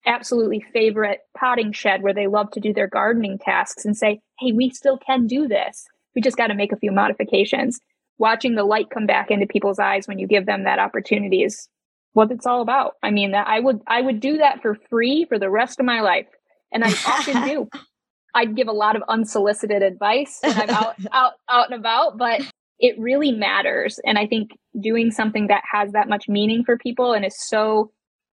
absolutely 0.06 0.64
favorite 0.72 1.20
potting 1.36 1.72
shed 1.72 2.02
where 2.02 2.14
they 2.14 2.26
love 2.26 2.50
to 2.52 2.60
do 2.60 2.72
their 2.72 2.88
gardening 2.88 3.38
tasks 3.38 3.84
and 3.84 3.96
say, 3.96 4.20
Hey, 4.38 4.52
we 4.52 4.70
still 4.70 4.98
can 4.98 5.26
do 5.26 5.48
this. 5.48 5.86
We 6.14 6.22
just 6.22 6.36
got 6.36 6.48
to 6.48 6.54
make 6.54 6.72
a 6.72 6.76
few 6.76 6.90
modifications. 6.90 7.80
Watching 8.20 8.54
the 8.54 8.64
light 8.64 8.90
come 8.90 9.06
back 9.06 9.30
into 9.30 9.46
people's 9.46 9.78
eyes 9.78 10.06
when 10.06 10.18
you 10.18 10.26
give 10.26 10.44
them 10.44 10.64
that 10.64 10.78
opportunity 10.78 11.42
is 11.42 11.70
what 12.12 12.30
it's 12.30 12.44
all 12.44 12.60
about. 12.60 12.96
I 13.02 13.10
mean, 13.10 13.30
that 13.30 13.46
I 13.46 13.60
would, 13.60 13.80
I 13.86 14.02
would 14.02 14.20
do 14.20 14.36
that 14.36 14.60
for 14.60 14.76
free 14.90 15.24
for 15.26 15.38
the 15.38 15.48
rest 15.48 15.80
of 15.80 15.86
my 15.86 16.02
life. 16.02 16.26
And 16.70 16.84
I 16.84 16.90
often 17.06 17.48
do. 17.48 17.68
I'd 18.34 18.54
give 18.54 18.68
a 18.68 18.72
lot 18.72 18.94
of 18.94 19.02
unsolicited 19.08 19.82
advice 19.82 20.38
when 20.42 20.60
I'm 20.60 20.68
out, 20.68 20.96
out, 21.12 21.32
out 21.48 21.70
and 21.70 21.80
about, 21.80 22.18
but 22.18 22.42
it 22.78 22.94
really 22.98 23.32
matters. 23.32 23.98
And 24.04 24.18
I 24.18 24.26
think 24.26 24.50
doing 24.78 25.10
something 25.10 25.46
that 25.46 25.62
has 25.72 25.92
that 25.92 26.08
much 26.08 26.28
meaning 26.28 26.62
for 26.62 26.76
people 26.76 27.14
and 27.14 27.24
is 27.24 27.34
so 27.38 27.90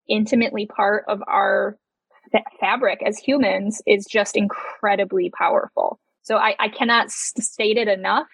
intimately 0.10 0.66
part 0.66 1.06
of 1.08 1.22
our 1.28 1.78
fabric 2.60 3.00
as 3.06 3.18
humans 3.18 3.82
is 3.88 4.06
just 4.06 4.36
incredibly 4.36 5.32
powerful. 5.38 5.98
So 6.24 6.36
I, 6.36 6.56
I 6.60 6.68
cannot 6.68 7.10
state 7.10 7.78
it 7.78 7.88
enough 7.88 8.28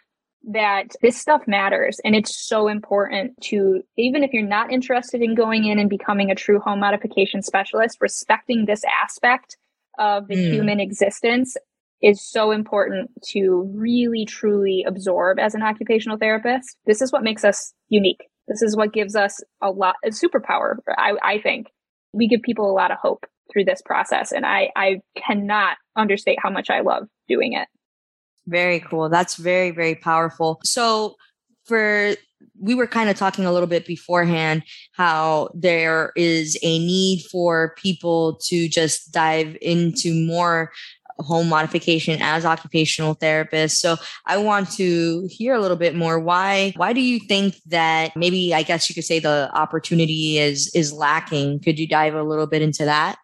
that 0.46 0.88
this 1.02 1.18
stuff 1.18 1.42
matters 1.48 2.00
and 2.04 2.16
it's 2.16 2.36
so 2.36 2.68
important 2.68 3.40
to 3.42 3.82
even 3.98 4.24
if 4.24 4.34
you're 4.34 4.46
not 4.46 4.72
interested 4.72 5.22
in 5.22 5.36
going 5.36 5.66
in 5.66 5.80
and 5.80 5.90
becoming 5.90 6.30
a 6.30 6.36
true 6.36 6.60
home 6.60 6.82
modification 6.82 7.42
specialist 7.42 7.98
respecting 8.02 8.66
this 8.66 8.84
aspect 9.02 9.58
of 9.98 10.28
the 10.28 10.36
mm. 10.36 10.52
human 10.52 10.80
existence 10.80 11.56
is 12.02 12.22
so 12.22 12.52
important 12.52 13.10
to 13.24 13.72
really 13.74 14.26
truly 14.26 14.84
absorb 14.86 15.40
as 15.40 15.56
an 15.56 15.62
occupational 15.62 16.18
therapist. 16.18 16.76
This 16.86 17.02
is 17.02 17.14
what 17.14 17.24
makes 17.24 17.46
us 17.46 17.74
unique. 17.88 18.28
This 18.50 18.62
is 18.62 18.76
what 18.76 18.92
gives 18.92 19.16
us 19.16 19.42
a 19.62 19.72
lot 19.72 19.96
a 20.04 20.10
superpower 20.10 20.76
I, 20.90 21.14
I 21.24 21.40
think. 21.40 21.68
We 22.12 22.28
give 22.28 22.42
people 22.42 22.70
a 22.70 22.76
lot 22.76 22.92
of 22.92 22.98
hope 23.02 23.26
through 23.52 23.66
this 23.66 23.82
process 23.82 24.32
and 24.32 24.46
i 24.46 24.70
i 24.76 25.02
cannot 25.16 25.78
understate 25.96 26.38
how 26.42 26.50
much 26.50 26.70
i 26.70 26.82
love 26.82 27.08
doing 27.28 27.54
it 27.54 27.68
very 28.48 28.80
cool 28.80 29.10
that's 29.10 29.36
very 29.36 29.72
very 29.72 29.96
powerful 29.96 30.60
so 30.64 31.16
for 31.66 32.16
we 32.60 32.76
were 32.76 32.88
kind 32.88 33.10
of 33.10 33.16
talking 33.16 33.46
a 33.46 33.52
little 33.52 33.68
bit 33.68 33.86
beforehand 33.86 34.64
how 34.92 35.50
there 35.54 36.12
is 36.16 36.58
a 36.62 36.80
need 36.80 37.24
for 37.32 37.74
people 37.78 38.38
to 38.44 38.68
just 38.68 39.12
dive 39.12 39.58
into 39.62 40.14
more 40.28 40.72
home 41.20 41.48
modification 41.48 42.22
as 42.22 42.46
occupational 42.46 43.16
therapists. 43.16 43.74
So 43.76 43.98
I 44.26 44.38
want 44.38 44.72
to 44.74 45.28
hear 45.30 45.54
a 45.54 45.60
little 45.60 45.78
bit 45.78 45.96
more. 45.96 46.20
Why 46.20 46.74
why 46.76 46.94
do 46.94 47.02
you 47.02 47.20
think 47.20 47.56
that 47.68 48.16
maybe 48.16 48.54
I 48.54 48.64
guess 48.64 48.90
you 48.90 48.96
could 48.96 49.04
say 49.04 49.20
the 49.20 49.50
opportunity 49.54 50.40
is 50.40 50.72
is 50.74 50.92
lacking? 50.92 51.60
Could 51.60 51.80
you 51.80 51.88
dive 51.88 52.16
a 52.16 52.24
little 52.24 52.48
bit 52.48 52.62
into 52.62 52.86
that? 52.86 53.18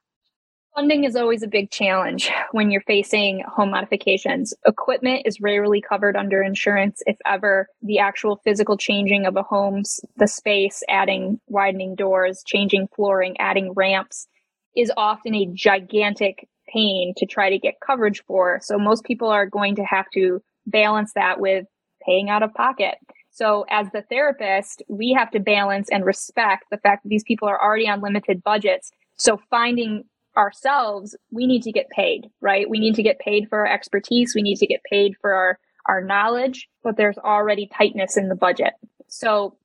Funding 0.76 1.04
is 1.04 1.16
always 1.16 1.44
a 1.44 1.48
big 1.48 1.72
challenge 1.72 2.32
when 2.52 2.72
you're 2.72 2.82
facing 2.82 3.44
home 3.48 3.72
modifications. 3.72 4.54
Equipment 4.66 5.24
is 5.26 5.42
rarely 5.42 5.82
covered 5.82 6.16
under 6.16 6.42
insurance, 6.42 7.02
if 7.06 7.18
ever. 7.26 7.68
The 7.82 8.00
actual 8.00 8.40
physical 8.44 8.78
changing 8.78 9.26
of 9.26 9.36
a 9.36 9.44
home's 9.44 10.00
the 10.18 10.28
space, 10.28 10.84
adding 10.88 11.40
widening 11.48 11.96
doors, 11.96 12.44
changing 12.46 12.88
flooring, 12.96 13.36
adding 13.40 13.74
ramps 13.74 14.28
is 14.76 14.92
often 14.96 15.36
a 15.36 15.50
gigantic 15.54 16.48
pain 16.72 17.14
to 17.18 17.26
try 17.26 17.50
to 17.50 17.58
get 17.58 17.82
coverage 17.86 18.24
for. 18.26 18.60
So 18.62 18.78
most 18.78 19.04
people 19.04 19.28
are 19.28 19.48
going 19.48 19.76
to 19.76 19.84
have 19.84 20.06
to 20.14 20.42
balance 20.68 21.12
that 21.16 21.40
with 21.40 21.66
paying 22.06 22.30
out 22.30 22.44
of 22.44 22.54
pocket. 22.54 22.96
So 23.32 23.66
as 23.70 23.88
the 23.92 24.04
therapist, 24.04 24.84
we 24.88 25.14
have 25.18 25.32
to 25.32 25.40
balance 25.40 25.90
and 25.92 26.06
respect 26.06 26.66
the 26.72 26.78
fact 26.78 27.04
that 27.04 27.10
these 27.10 27.24
people 27.24 27.48
are 27.48 27.62
already 27.62 27.90
on 27.90 28.02
limited 28.02 28.44
budgets. 28.44 28.92
So 29.18 29.42
finding 29.50 30.04
ourselves, 30.40 31.16
we 31.32 31.46
need 31.46 31.62
to 31.64 31.72
get 31.72 31.90
paid, 31.90 32.30
right? 32.42 32.70
We 32.70 32.80
need 32.80 32.96
to 32.96 33.04
get 33.04 33.20
paid 33.20 33.48
for 33.50 33.60
our 33.60 33.72
expertise. 33.72 34.34
We 34.34 34.42
need 34.42 34.58
to 34.58 34.68
get 34.68 34.82
paid 34.90 35.16
for 35.22 35.34
our, 35.34 35.60
our 35.86 36.02
knowledge, 36.02 36.68
but 36.84 36.98
there's 36.98 37.18
already 37.18 37.70
tightness 37.78 38.18
in 38.18 38.30
the 38.30 38.36
budget. 38.36 38.74
So 39.08 39.58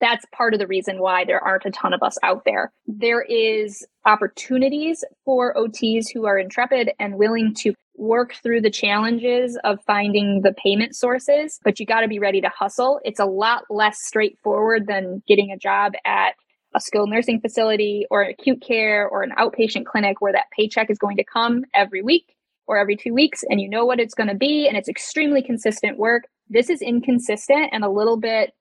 that's 0.00 0.24
part 0.32 0.54
of 0.54 0.60
the 0.60 0.66
reason 0.66 1.00
why 1.00 1.24
there 1.24 1.42
aren't 1.42 1.64
a 1.64 1.70
ton 1.70 1.92
of 1.92 2.02
us 2.02 2.16
out 2.22 2.44
there. 2.44 2.72
There 2.86 3.22
is 3.22 3.86
opportunities 4.04 5.04
for 5.24 5.54
OTs 5.54 6.06
who 6.12 6.26
are 6.26 6.38
intrepid 6.38 6.92
and 6.98 7.16
willing 7.16 7.54
to 7.58 7.74
work 7.96 8.34
through 8.42 8.60
the 8.60 8.70
challenges 8.70 9.58
of 9.64 9.78
finding 9.86 10.42
the 10.42 10.52
payment 10.52 10.94
sources, 10.96 11.58
but 11.64 11.80
you 11.80 11.86
got 11.86 12.00
to 12.00 12.08
be 12.08 12.18
ready 12.18 12.40
to 12.40 12.48
hustle. 12.48 13.00
It's 13.04 13.20
a 13.20 13.24
lot 13.24 13.64
less 13.70 13.98
straightforward 14.02 14.86
than 14.86 15.22
getting 15.26 15.50
a 15.50 15.58
job 15.58 15.92
at 16.04 16.34
a 16.74 16.80
skilled 16.80 17.10
nursing 17.10 17.40
facility 17.40 18.06
or 18.10 18.22
acute 18.22 18.60
care 18.60 19.08
or 19.08 19.22
an 19.22 19.32
outpatient 19.38 19.86
clinic 19.86 20.20
where 20.20 20.32
that 20.32 20.50
paycheck 20.56 20.90
is 20.90 20.98
going 20.98 21.16
to 21.16 21.24
come 21.24 21.64
every 21.74 22.02
week 22.02 22.34
or 22.66 22.78
every 22.78 22.96
two 22.96 23.12
weeks 23.12 23.44
and 23.48 23.60
you 23.60 23.68
know 23.68 23.84
what 23.84 24.00
it's 24.00 24.14
going 24.14 24.28
to 24.28 24.34
be 24.34 24.66
and 24.66 24.76
it's 24.76 24.88
extremely 24.88 25.42
consistent 25.42 25.98
work. 25.98 26.24
This 26.48 26.70
is 26.70 26.82
inconsistent 26.82 27.68
and 27.72 27.84
a 27.84 27.90
little 27.90 28.18
bit 28.18 28.52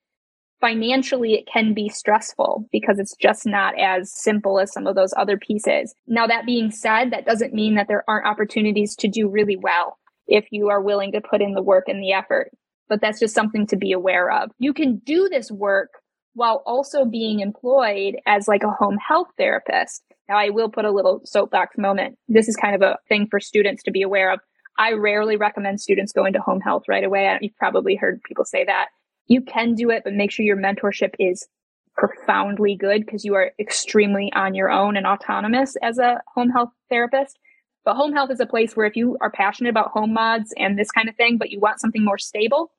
financially 0.63 1.33
it 1.33 1.45
can 1.51 1.73
be 1.73 1.89
stressful 1.89 2.65
because 2.71 2.97
it's 2.97 3.17
just 3.17 3.45
not 3.45 3.77
as 3.77 4.13
simple 4.13 4.61
as 4.61 4.71
some 4.71 4.87
of 4.87 4.95
those 4.95 5.13
other 5.17 5.37
pieces. 5.37 5.93
Now, 6.07 6.25
that 6.27 6.45
being 6.45 6.71
said, 6.71 7.11
that 7.11 7.25
doesn't 7.25 7.53
mean 7.53 7.75
that 7.75 7.89
there 7.89 8.05
aren't 8.07 8.27
opportunities 8.27 8.95
to 8.97 9.09
do 9.09 9.27
really 9.27 9.57
well 9.57 9.97
if 10.25 10.45
you 10.51 10.69
are 10.69 10.81
willing 10.81 11.11
to 11.11 11.19
put 11.19 11.41
in 11.41 11.53
the 11.53 11.61
work 11.61 11.89
and 11.89 12.01
the 12.01 12.13
effort. 12.13 12.49
But 12.87 13.01
that's 13.01 13.19
just 13.19 13.35
something 13.35 13.67
to 13.67 13.75
be 13.75 13.91
aware 13.91 14.31
of. 14.31 14.51
You 14.57 14.73
can 14.73 15.01
do 15.05 15.27
this 15.27 15.51
work 15.51 15.89
while 16.33 16.63
also 16.65 17.05
being 17.05 17.39
employed 17.39 18.15
as 18.25 18.47
like 18.47 18.63
a 18.63 18.71
home 18.71 18.97
health 18.97 19.27
therapist. 19.37 20.03
Now, 20.27 20.37
I 20.37 20.49
will 20.49 20.69
put 20.69 20.85
a 20.85 20.91
little 20.91 21.21
soapbox 21.25 21.77
moment. 21.77 22.17
This 22.27 22.47
is 22.47 22.55
kind 22.55 22.75
of 22.75 22.81
a 22.81 22.97
thing 23.07 23.27
for 23.29 23.39
students 23.39 23.83
to 23.83 23.91
be 23.91 24.01
aware 24.01 24.31
of. 24.31 24.39
I 24.77 24.93
rarely 24.93 25.35
recommend 25.35 25.81
students 25.81 26.11
go 26.11 26.25
into 26.25 26.39
home 26.39 26.61
health 26.61 26.83
right 26.87 27.03
away. 27.03 27.37
You've 27.41 27.57
probably 27.57 27.95
heard 27.95 28.23
people 28.23 28.45
say 28.45 28.65
that 28.65 28.87
you 29.27 29.41
can 29.41 29.75
do 29.75 29.89
it, 29.89 30.03
but 30.03 30.13
make 30.13 30.31
sure 30.31 30.45
your 30.45 30.57
mentorship 30.57 31.13
is 31.19 31.47
profoundly 31.95 32.75
good 32.75 33.05
because 33.05 33.23
you 33.23 33.35
are 33.35 33.51
extremely 33.59 34.31
on 34.33 34.55
your 34.55 34.71
own 34.71 34.97
and 34.97 35.05
autonomous 35.05 35.75
as 35.81 35.99
a 35.99 36.21
home 36.33 36.49
health 36.49 36.69
therapist. 36.89 37.37
But 37.85 37.95
home 37.95 38.13
health 38.13 38.31
is 38.31 38.39
a 38.39 38.45
place 38.45 38.75
where 38.75 38.85
if 38.85 38.95
you 38.95 39.17
are 39.21 39.29
passionate 39.29 39.69
about 39.69 39.91
home 39.91 40.13
mods 40.13 40.53
and 40.57 40.79
this 40.79 40.91
kind 40.91 41.09
of 41.09 41.15
thing, 41.15 41.37
but 41.37 41.51
you 41.51 41.59
want 41.59 41.79
something 41.79 42.03
more 42.03 42.17
stable, 42.17 42.71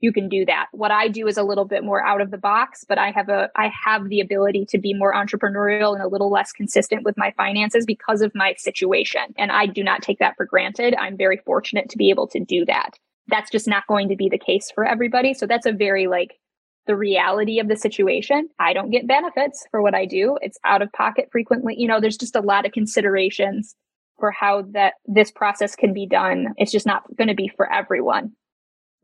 you 0.00 0.12
can 0.12 0.28
do 0.28 0.44
that. 0.46 0.66
What 0.72 0.90
I 0.90 1.08
do 1.08 1.26
is 1.26 1.36
a 1.36 1.42
little 1.42 1.64
bit 1.64 1.84
more 1.84 2.04
out 2.04 2.20
of 2.20 2.30
the 2.30 2.38
box, 2.38 2.84
but 2.88 2.98
I 2.98 3.10
have 3.10 3.28
a 3.28 3.50
I 3.56 3.70
have 3.84 4.08
the 4.08 4.20
ability 4.20 4.66
to 4.70 4.78
be 4.78 4.94
more 4.94 5.14
entrepreneurial 5.14 5.94
and 5.94 6.02
a 6.02 6.08
little 6.08 6.30
less 6.30 6.52
consistent 6.52 7.04
with 7.04 7.16
my 7.16 7.32
finances 7.36 7.84
because 7.86 8.22
of 8.22 8.34
my 8.34 8.54
situation. 8.56 9.34
And 9.36 9.52
I 9.52 9.66
do 9.66 9.84
not 9.84 10.02
take 10.02 10.18
that 10.18 10.36
for 10.36 10.44
granted. 10.44 10.94
I'm 10.96 11.16
very 11.16 11.38
fortunate 11.44 11.88
to 11.90 11.98
be 11.98 12.10
able 12.10 12.26
to 12.28 12.40
do 12.40 12.64
that 12.66 12.98
that's 13.30 13.50
just 13.50 13.66
not 13.66 13.86
going 13.86 14.08
to 14.08 14.16
be 14.16 14.28
the 14.28 14.38
case 14.38 14.70
for 14.74 14.84
everybody. 14.84 15.32
So 15.32 15.46
that's 15.46 15.66
a 15.66 15.72
very 15.72 16.06
like 16.06 16.38
the 16.86 16.96
reality 16.96 17.60
of 17.60 17.68
the 17.68 17.76
situation. 17.76 18.48
I 18.58 18.72
don't 18.72 18.90
get 18.90 19.06
benefits 19.06 19.64
for 19.70 19.80
what 19.80 19.94
I 19.94 20.04
do. 20.06 20.36
It's 20.42 20.58
out 20.64 20.82
of 20.82 20.92
pocket 20.92 21.28
frequently. 21.30 21.74
You 21.78 21.88
know, 21.88 22.00
there's 22.00 22.16
just 22.16 22.36
a 22.36 22.40
lot 22.40 22.66
of 22.66 22.72
considerations 22.72 23.74
for 24.18 24.30
how 24.30 24.62
that 24.72 24.94
this 25.06 25.30
process 25.30 25.76
can 25.76 25.94
be 25.94 26.06
done. 26.06 26.48
It's 26.56 26.72
just 26.72 26.86
not 26.86 27.04
going 27.16 27.28
to 27.28 27.34
be 27.34 27.50
for 27.56 27.72
everyone. 27.72 28.32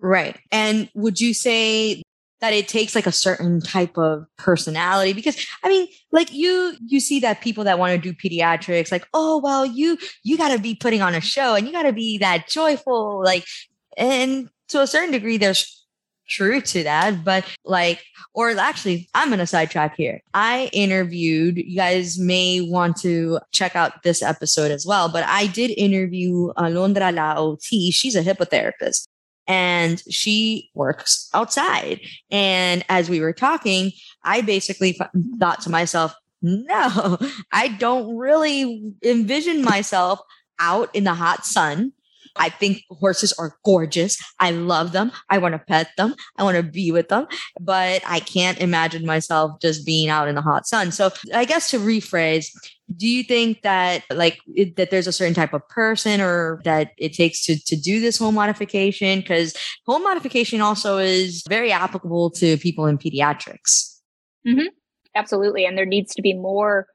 Right. 0.01 0.39
And 0.53 0.89
would 0.95 1.21
you 1.21 1.35
say 1.35 2.03
that 2.41 2.53
it 2.53 2.69
takes 2.69 2.95
like 2.95 3.07
a 3.07 3.13
certain 3.13 3.61
type 3.61 3.97
of 3.97 4.27
personality 4.37 5.15
because 5.15 5.43
i 5.65 5.71
mean 5.71 5.89
like 6.13 6.31
you 6.35 6.75
you 6.87 7.01
see 7.01 7.19
that 7.19 7.41
people 7.41 7.65
that 7.65 7.79
want 7.79 7.91
to 7.93 8.13
do 8.13 8.15
pediatrics 8.15 8.93
like 8.93 9.07
oh 9.15 9.39
well 9.39 9.65
you 9.65 9.97
you 10.23 10.37
got 10.37 10.55
to 10.55 10.59
be 10.59 10.75
putting 10.75 11.01
on 11.01 11.15
a 11.15 11.21
show 11.21 11.55
and 11.55 11.67
you 11.67 11.73
got 11.73 11.85
to 11.85 11.95
be 11.95 12.19
that 12.19 12.47
joyful 12.47 13.23
like 13.25 13.43
and 13.97 14.51
to 14.69 14.83
a 14.83 14.87
certain 14.87 15.13
degree 15.13 15.39
there's 15.39 15.87
true 16.29 16.61
to 16.61 16.83
that. 16.85 17.25
But 17.25 17.45
like, 17.65 18.05
or 18.35 18.51
actually, 18.51 19.09
I'm 19.15 19.31
to 19.31 19.47
sidetrack 19.47 19.97
here. 19.97 20.23
I 20.35 20.71
interviewed, 20.73 21.57
you 21.57 21.77
guys 21.77 22.19
may 22.19 22.61
want 22.61 22.97
to 22.99 23.39
check 23.53 23.77
out 23.77 24.03
this 24.03 24.23
episode 24.23 24.71
as 24.71 24.87
well, 24.87 25.09
but 25.09 25.25
I 25.25 25.47
did 25.47 25.71
interview 25.77 26.53
Alondra 26.55 27.15
La 27.15 27.35
OT. 27.37 27.91
She's 27.91 28.17
a 28.17 28.23
hippotherapist 28.23 29.07
and 29.47 30.03
she 30.11 30.71
works 30.75 31.29
outside. 31.35 32.01
And 32.31 32.85
as 32.89 33.09
we 33.09 33.21
were 33.21 33.33
talking, 33.33 33.93
I 34.25 34.41
basically 34.41 34.99
thought 35.39 35.61
to 35.63 35.71
myself, 35.71 36.15
no, 36.43 37.19
I 37.53 37.69
don't 37.69 38.17
really 38.17 38.93
envision 39.03 39.63
myself 39.63 40.21
out 40.59 40.95
in 40.95 41.05
the 41.05 41.15
hot 41.15 41.45
sun 41.45 41.93
I 42.39 42.49
think 42.49 42.83
horses 42.91 43.33
are 43.39 43.57
gorgeous. 43.65 44.17
I 44.41 44.51
love 44.51 44.93
them. 44.93 45.13
I 45.31 45.39
want 45.39 45.55
to 45.55 45.59
pet 45.59 45.89
them. 45.97 46.15
I 46.37 46.45
want 46.45 46.57
to 46.57 46.63
be 46.63 46.91
with 46.93 47.09
them, 47.09 47.27
but 47.61 48.03
I 48.07 48.21
can't 48.21 48.59
imagine 48.59 49.07
myself 49.07 49.61
just 49.61 49.87
being 49.87 50.09
out 50.09 50.29
in 50.29 50.35
the 50.35 50.43
hot 50.43 50.67
sun. 50.67 50.93
So 50.93 51.11
I 51.35 51.45
guess 51.45 51.71
to 51.71 51.79
rephrase, 51.79 52.47
do 52.95 53.09
you 53.09 53.25
think 53.25 53.63
that 53.63 54.05
like 54.11 54.39
it, 54.55 54.77
that 54.77 54.91
there's 54.91 55.07
a 55.07 55.13
certain 55.13 55.35
type 55.35 55.53
of 55.53 55.67
person 55.69 56.21
or 56.21 56.61
that 56.65 56.93
it 56.99 57.13
takes 57.13 57.45
to 57.45 57.59
to 57.65 57.77
do 57.77 58.01
this 58.01 58.19
home 58.19 58.35
modification 58.35 59.21
because 59.21 59.57
home 59.87 60.05
modification 60.05 60.61
also 60.61 60.99
is 60.99 61.43
very 61.49 61.73
applicable 61.73 62.31
to 62.31 62.57
people 62.59 62.87
in 62.87 62.97
pediatrics 62.97 64.01
mm-hmm. 64.47 64.69
absolutely 65.17 65.65
and 65.65 65.77
there 65.77 65.87
needs 65.87 66.15
to 66.15 66.23
be 66.23 66.33
more 66.33 66.87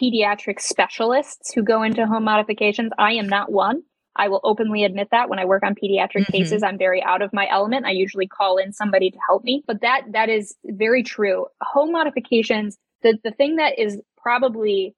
pediatric 0.00 0.60
specialists 0.60 1.52
who 1.52 1.62
go 1.62 1.82
into 1.82 2.06
home 2.06 2.24
modifications 2.24 2.92
i 2.98 3.12
am 3.12 3.28
not 3.28 3.50
one 3.50 3.82
I 4.14 4.28
will 4.28 4.40
openly 4.44 4.84
admit 4.84 5.08
that 5.10 5.28
when 5.28 5.38
I 5.38 5.44
work 5.46 5.62
on 5.62 5.74
pediatric 5.74 6.22
mm-hmm. 6.22 6.32
cases, 6.32 6.62
I'm 6.62 6.78
very 6.78 7.02
out 7.02 7.22
of 7.22 7.32
my 7.32 7.48
element. 7.50 7.86
I 7.86 7.92
usually 7.92 8.26
call 8.26 8.58
in 8.58 8.72
somebody 8.72 9.10
to 9.10 9.18
help 9.26 9.42
me, 9.42 9.64
but 9.66 9.80
that, 9.80 10.02
that 10.12 10.28
is 10.28 10.54
very 10.64 11.02
true. 11.02 11.46
Home 11.62 11.92
modifications, 11.92 12.76
the, 13.02 13.18
the 13.24 13.30
thing 13.30 13.56
that 13.56 13.78
is 13.78 14.00
probably, 14.18 14.94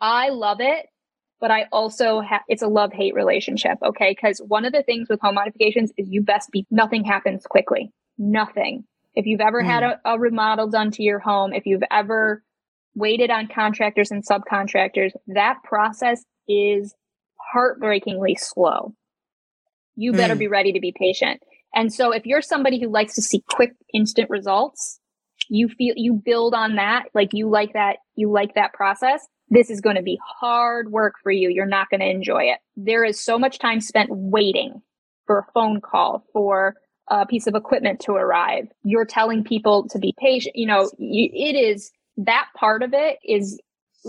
I 0.00 0.28
love 0.28 0.58
it, 0.60 0.86
but 1.40 1.50
I 1.50 1.66
also 1.72 2.20
have, 2.20 2.42
it's 2.48 2.62
a 2.62 2.68
love 2.68 2.92
hate 2.92 3.14
relationship. 3.14 3.78
Okay. 3.82 4.14
Cause 4.14 4.40
one 4.46 4.64
of 4.64 4.72
the 4.72 4.82
things 4.82 5.08
with 5.08 5.20
home 5.20 5.36
modifications 5.36 5.92
is 5.96 6.08
you 6.10 6.22
best 6.22 6.50
be, 6.50 6.66
nothing 6.70 7.04
happens 7.04 7.46
quickly. 7.46 7.90
Nothing. 8.18 8.84
If 9.14 9.24
you've 9.24 9.40
ever 9.40 9.62
mm. 9.62 9.66
had 9.66 9.82
a, 9.82 10.00
a 10.04 10.18
remodel 10.18 10.68
done 10.68 10.90
to 10.92 11.02
your 11.02 11.18
home, 11.18 11.54
if 11.54 11.64
you've 11.64 11.82
ever 11.90 12.42
waited 12.94 13.30
on 13.30 13.48
contractors 13.48 14.10
and 14.10 14.26
subcontractors, 14.26 15.12
that 15.28 15.62
process 15.64 16.22
is 16.48 16.94
heartbreakingly 17.56 18.36
slow. 18.38 18.92
You 19.94 20.12
better 20.12 20.34
mm. 20.34 20.40
be 20.40 20.48
ready 20.48 20.72
to 20.72 20.80
be 20.80 20.92
patient. 20.94 21.40
And 21.74 21.92
so 21.92 22.12
if 22.12 22.26
you're 22.26 22.42
somebody 22.42 22.78
who 22.78 22.88
likes 22.88 23.14
to 23.14 23.22
see 23.22 23.42
quick 23.50 23.72
instant 23.94 24.28
results, 24.28 25.00
you 25.48 25.68
feel 25.68 25.94
you 25.96 26.20
build 26.22 26.54
on 26.54 26.76
that, 26.76 27.04
like 27.14 27.30
you 27.32 27.48
like 27.48 27.72
that, 27.72 27.96
you 28.14 28.30
like 28.30 28.54
that 28.54 28.74
process. 28.74 29.26
This 29.48 29.70
is 29.70 29.80
going 29.80 29.96
to 29.96 30.02
be 30.02 30.18
hard 30.40 30.90
work 30.90 31.14
for 31.22 31.32
you. 31.32 31.48
You're 31.48 31.66
not 31.66 31.88
going 31.88 32.00
to 32.00 32.10
enjoy 32.10 32.44
it. 32.44 32.58
There 32.76 33.04
is 33.04 33.22
so 33.22 33.38
much 33.38 33.58
time 33.58 33.80
spent 33.80 34.10
waiting 34.10 34.82
for 35.26 35.38
a 35.38 35.52
phone 35.54 35.80
call, 35.80 36.24
for 36.32 36.74
a 37.08 37.24
piece 37.24 37.46
of 37.46 37.54
equipment 37.54 38.00
to 38.00 38.12
arrive. 38.12 38.66
You're 38.84 39.06
telling 39.06 39.44
people 39.44 39.88
to 39.88 39.98
be 39.98 40.14
patient. 40.18 40.56
You 40.56 40.66
know, 40.66 40.90
it 40.98 41.56
is 41.56 41.90
that 42.18 42.48
part 42.56 42.82
of 42.82 42.90
it 42.92 43.18
is 43.24 43.60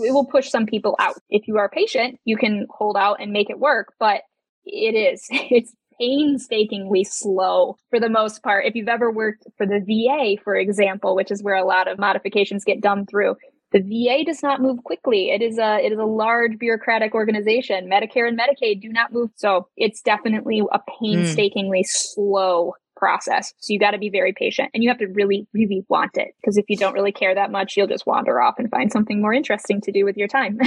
it 0.04 0.12
will 0.12 0.26
push 0.26 0.50
some 0.50 0.66
people 0.66 0.96
out. 0.98 1.16
If 1.30 1.48
you 1.48 1.58
are 1.58 1.68
patient, 1.68 2.18
you 2.24 2.36
can 2.36 2.66
hold 2.70 2.96
out 2.96 3.20
and 3.20 3.32
make 3.32 3.50
it 3.50 3.58
work, 3.58 3.92
but 3.98 4.22
it 4.64 4.94
is, 4.94 5.26
it's 5.30 5.74
painstakingly 6.00 7.04
slow 7.04 7.76
for 7.90 8.00
the 8.00 8.08
most 8.08 8.42
part. 8.42 8.66
If 8.66 8.74
you've 8.74 8.88
ever 8.88 9.10
worked 9.10 9.44
for 9.56 9.66
the 9.66 9.80
VA, 9.80 10.40
for 10.42 10.54
example, 10.54 11.14
which 11.14 11.30
is 11.30 11.42
where 11.42 11.56
a 11.56 11.64
lot 11.64 11.88
of 11.88 11.98
modifications 11.98 12.64
get 12.64 12.80
done 12.80 13.06
through, 13.06 13.36
the 13.72 13.80
VA 13.80 14.24
does 14.24 14.42
not 14.42 14.62
move 14.62 14.82
quickly. 14.84 15.30
It 15.30 15.42
is 15.42 15.58
a 15.58 15.78
it 15.84 15.92
is 15.92 15.98
a 15.98 16.04
large 16.04 16.58
bureaucratic 16.58 17.14
organization. 17.14 17.90
Medicare 17.90 18.26
and 18.26 18.38
Medicaid 18.38 18.80
do 18.80 18.88
not 18.88 19.12
move. 19.12 19.30
So 19.34 19.68
it's 19.76 20.00
definitely 20.00 20.60
a 20.60 20.78
hmm. 20.78 21.04
painstakingly 21.04 21.82
mm. 21.82 21.86
slow 21.86 22.74
process. 22.98 23.54
So 23.58 23.72
you 23.72 23.78
got 23.78 23.92
to 23.92 23.98
be 23.98 24.10
very 24.10 24.32
patient 24.32 24.70
and 24.74 24.82
you 24.82 24.90
have 24.90 24.98
to 24.98 25.06
really, 25.06 25.46
really 25.54 25.84
want 25.88 26.16
it. 26.16 26.34
Because 26.40 26.56
if 26.56 26.66
you 26.68 26.76
don't 26.76 26.94
really 26.94 27.12
care 27.12 27.34
that 27.34 27.50
much, 27.50 27.76
you'll 27.76 27.86
just 27.86 28.06
wander 28.06 28.40
off 28.40 28.56
and 28.58 28.70
find 28.70 28.92
something 28.92 29.20
more 29.20 29.32
interesting 29.32 29.80
to 29.82 29.92
do 29.92 30.04
with 30.04 30.16
your 30.16 30.28
time. 30.28 30.58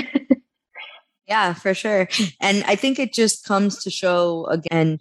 yeah, 1.28 1.54
for 1.54 1.74
sure. 1.74 2.08
And 2.40 2.64
I 2.66 2.76
think 2.76 2.98
it 3.00 3.14
just 3.14 3.46
comes 3.46 3.84
to 3.84 3.90
show 3.90 4.46
again, 4.46 5.00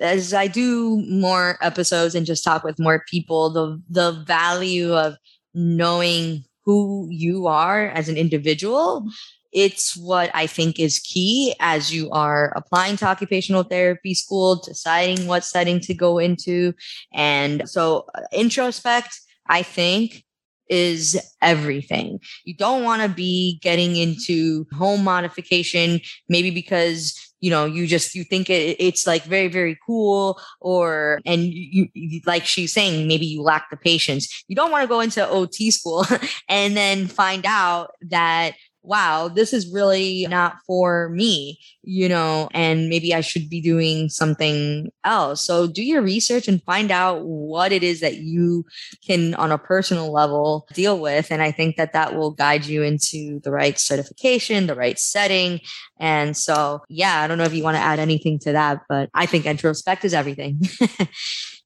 as 0.00 0.34
I 0.34 0.46
do 0.46 1.04
more 1.08 1.58
episodes 1.60 2.14
and 2.14 2.26
just 2.26 2.44
talk 2.44 2.62
with 2.64 2.78
more 2.78 3.04
people, 3.10 3.50
the 3.50 3.82
the 3.88 4.12
value 4.26 4.94
of 4.94 5.16
knowing 5.54 6.44
who 6.64 7.08
you 7.10 7.46
are 7.46 7.86
as 7.86 8.08
an 8.08 8.16
individual 8.16 9.04
it's 9.52 9.96
what 9.96 10.30
I 10.34 10.46
think 10.46 10.78
is 10.78 10.98
key 10.98 11.54
as 11.60 11.92
you 11.92 12.10
are 12.10 12.52
applying 12.56 12.96
to 12.96 13.06
occupational 13.06 13.62
therapy 13.62 14.14
school, 14.14 14.56
deciding 14.56 15.26
what 15.26 15.44
setting 15.44 15.80
to 15.80 15.94
go 15.94 16.18
into. 16.18 16.72
And 17.12 17.68
so 17.68 18.06
uh, 18.14 18.22
introspect, 18.32 19.20
I 19.46 19.62
think 19.62 20.24
is 20.68 21.20
everything. 21.42 22.18
You 22.44 22.54
don't 22.56 22.82
want 22.82 23.02
to 23.02 23.08
be 23.08 23.58
getting 23.62 23.96
into 23.96 24.66
home 24.72 25.04
modification, 25.04 26.00
maybe 26.28 26.50
because 26.50 27.14
you 27.40 27.50
know 27.50 27.66
you 27.66 27.86
just 27.86 28.14
you 28.14 28.24
think 28.24 28.48
it, 28.48 28.76
it's 28.78 29.06
like 29.06 29.24
very 29.24 29.48
very 29.48 29.76
cool 29.84 30.40
or 30.60 31.20
and 31.26 31.44
you, 31.44 31.88
you 31.92 32.20
like 32.24 32.46
she's 32.46 32.72
saying 32.72 33.08
maybe 33.08 33.26
you 33.26 33.42
lack 33.42 33.68
the 33.68 33.76
patience 33.76 34.44
you 34.46 34.54
don't 34.54 34.70
want 34.70 34.82
to 34.82 34.88
go 34.88 35.00
into 35.00 35.20
ot 35.28 35.72
school 35.72 36.06
and 36.48 36.76
then 36.76 37.08
find 37.08 37.44
out 37.44 37.90
that 38.00 38.54
wow, 38.82 39.28
this 39.28 39.52
is 39.52 39.72
really 39.72 40.26
not 40.28 40.56
for 40.66 41.08
me, 41.10 41.58
you 41.82 42.08
know, 42.08 42.48
and 42.52 42.88
maybe 42.88 43.14
I 43.14 43.20
should 43.20 43.48
be 43.48 43.60
doing 43.60 44.08
something 44.08 44.90
else. 45.04 45.44
So 45.44 45.66
do 45.66 45.82
your 45.82 46.02
research 46.02 46.48
and 46.48 46.62
find 46.64 46.90
out 46.90 47.24
what 47.24 47.72
it 47.72 47.82
is 47.82 48.00
that 48.00 48.16
you 48.16 48.64
can, 49.06 49.34
on 49.34 49.52
a 49.52 49.58
personal 49.58 50.12
level, 50.12 50.66
deal 50.74 50.98
with. 50.98 51.30
And 51.30 51.42
I 51.42 51.52
think 51.52 51.76
that 51.76 51.92
that 51.92 52.16
will 52.16 52.32
guide 52.32 52.64
you 52.64 52.82
into 52.82 53.40
the 53.40 53.52
right 53.52 53.78
certification, 53.78 54.66
the 54.66 54.74
right 54.74 54.98
setting. 54.98 55.60
And 56.00 56.36
so, 56.36 56.82
yeah, 56.88 57.20
I 57.20 57.28
don't 57.28 57.38
know 57.38 57.44
if 57.44 57.54
you 57.54 57.62
want 57.62 57.76
to 57.76 57.82
add 57.82 58.00
anything 58.00 58.38
to 58.40 58.52
that, 58.52 58.82
but 58.88 59.10
I 59.14 59.26
think 59.26 59.44
introspect 59.44 60.04
is 60.04 60.14
everything. 60.14 60.60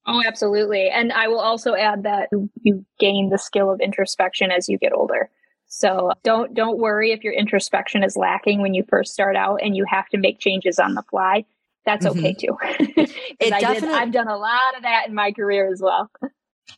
Oh, 0.08 0.22
absolutely. 0.24 0.88
And 0.88 1.12
I 1.12 1.26
will 1.26 1.40
also 1.40 1.74
add 1.74 2.04
that 2.04 2.28
you 2.62 2.86
gain 3.00 3.30
the 3.30 3.38
skill 3.38 3.72
of 3.72 3.80
introspection 3.80 4.52
as 4.52 4.68
you 4.68 4.78
get 4.78 4.92
older. 4.92 5.30
So 5.68 6.12
don't 6.22 6.54
don't 6.54 6.78
worry 6.78 7.12
if 7.12 7.24
your 7.24 7.32
introspection 7.32 8.04
is 8.04 8.16
lacking 8.16 8.62
when 8.62 8.74
you 8.74 8.84
first 8.88 9.12
start 9.12 9.36
out 9.36 9.60
and 9.62 9.76
you 9.76 9.84
have 9.88 10.08
to 10.10 10.18
make 10.18 10.38
changes 10.38 10.78
on 10.78 10.94
the 10.94 11.02
fly. 11.02 11.44
That's 11.84 12.06
mm-hmm. 12.06 12.18
okay 12.18 12.34
too. 12.34 12.56
it 13.40 13.52
I 13.52 13.60
definitely, 13.60 13.88
did, 13.88 13.96
I've 13.96 14.12
done 14.12 14.28
a 14.28 14.36
lot 14.36 14.76
of 14.76 14.82
that 14.82 15.08
in 15.08 15.14
my 15.14 15.32
career 15.32 15.70
as 15.70 15.80
well. 15.80 16.10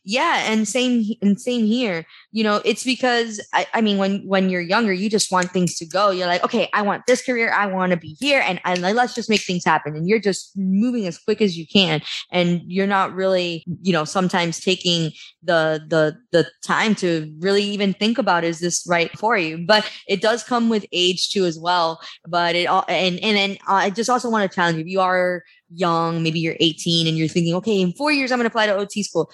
Yeah, 0.05 0.51
and 0.51 0.66
same 0.66 1.05
and 1.22 1.40
same 1.40 1.64
here. 1.64 2.05
You 2.33 2.44
know, 2.44 2.61
it's 2.64 2.85
because 2.85 3.46
I, 3.53 3.66
I 3.74 3.81
mean, 3.81 3.98
when 3.98 4.27
when 4.27 4.48
you're 4.48 4.61
younger, 4.61 4.92
you 4.92 5.11
just 5.11 5.31
want 5.31 5.51
things 5.51 5.77
to 5.77 5.87
go. 5.87 6.11
You're 6.11 6.27
like, 6.27 6.44
okay, 6.44 6.68
I 6.72 6.83
want 6.83 7.05
this 7.07 7.22
career, 7.22 7.53
I 7.53 7.66
want 7.66 7.90
to 7.90 7.96
be 7.96 8.16
here, 8.18 8.42
and 8.46 8.61
and 8.64 8.81
let's 8.81 9.14
just 9.14 9.31
make 9.31 9.42
things 9.42 9.64
happen. 9.64 9.96
And 9.96 10.09
you're 10.09 10.20
just 10.20 10.53
moving 10.57 11.07
as 11.07 11.18
quick 11.18 11.40
as 11.40 11.57
you 11.57 11.66
can, 11.66 12.01
and 12.33 12.62
you're 12.66 12.87
not 12.87 13.14
really, 13.14 13.64
you 13.83 13.92
know, 13.92 14.05
sometimes 14.05 14.61
taking 14.61 15.12
the 15.42 15.83
the 15.88 16.16
the 16.33 16.48
time 16.62 16.94
to 16.96 17.33
really 17.40 17.62
even 17.62 17.92
think 17.94 18.18
about 18.18 18.44
is 18.44 18.61
this 18.61 18.85
right 18.88 19.16
for 19.18 19.37
you. 19.37 19.64
But 19.66 19.90
it 20.07 20.20
does 20.20 20.42
come 20.44 20.68
with 20.68 20.87
age 20.92 21.31
too, 21.31 21.44
as 21.44 21.59
well. 21.59 22.01
But 22.27 22.55
it 22.55 22.66
all 22.66 22.85
and 22.88 23.18
and 23.20 23.37
and 23.37 23.59
uh, 23.68 23.74
I 23.74 23.90
just 23.90 24.11
also 24.11 24.31
want 24.31 24.51
to 24.51 24.55
challenge 24.55 24.77
you. 24.77 24.83
If 24.83 24.88
you 24.88 25.01
are 25.01 25.42
young, 25.70 26.22
maybe 26.22 26.40
you're 26.40 26.57
18 26.61 27.07
and 27.07 27.16
you're 27.16 27.29
thinking, 27.29 27.55
okay, 27.57 27.81
in 27.81 27.92
four 27.92 28.11
years 28.11 28.33
I'm 28.33 28.38
going 28.38 28.44
to 28.44 28.53
apply 28.53 28.66
to 28.66 28.74
OT 28.74 29.03
school 29.03 29.31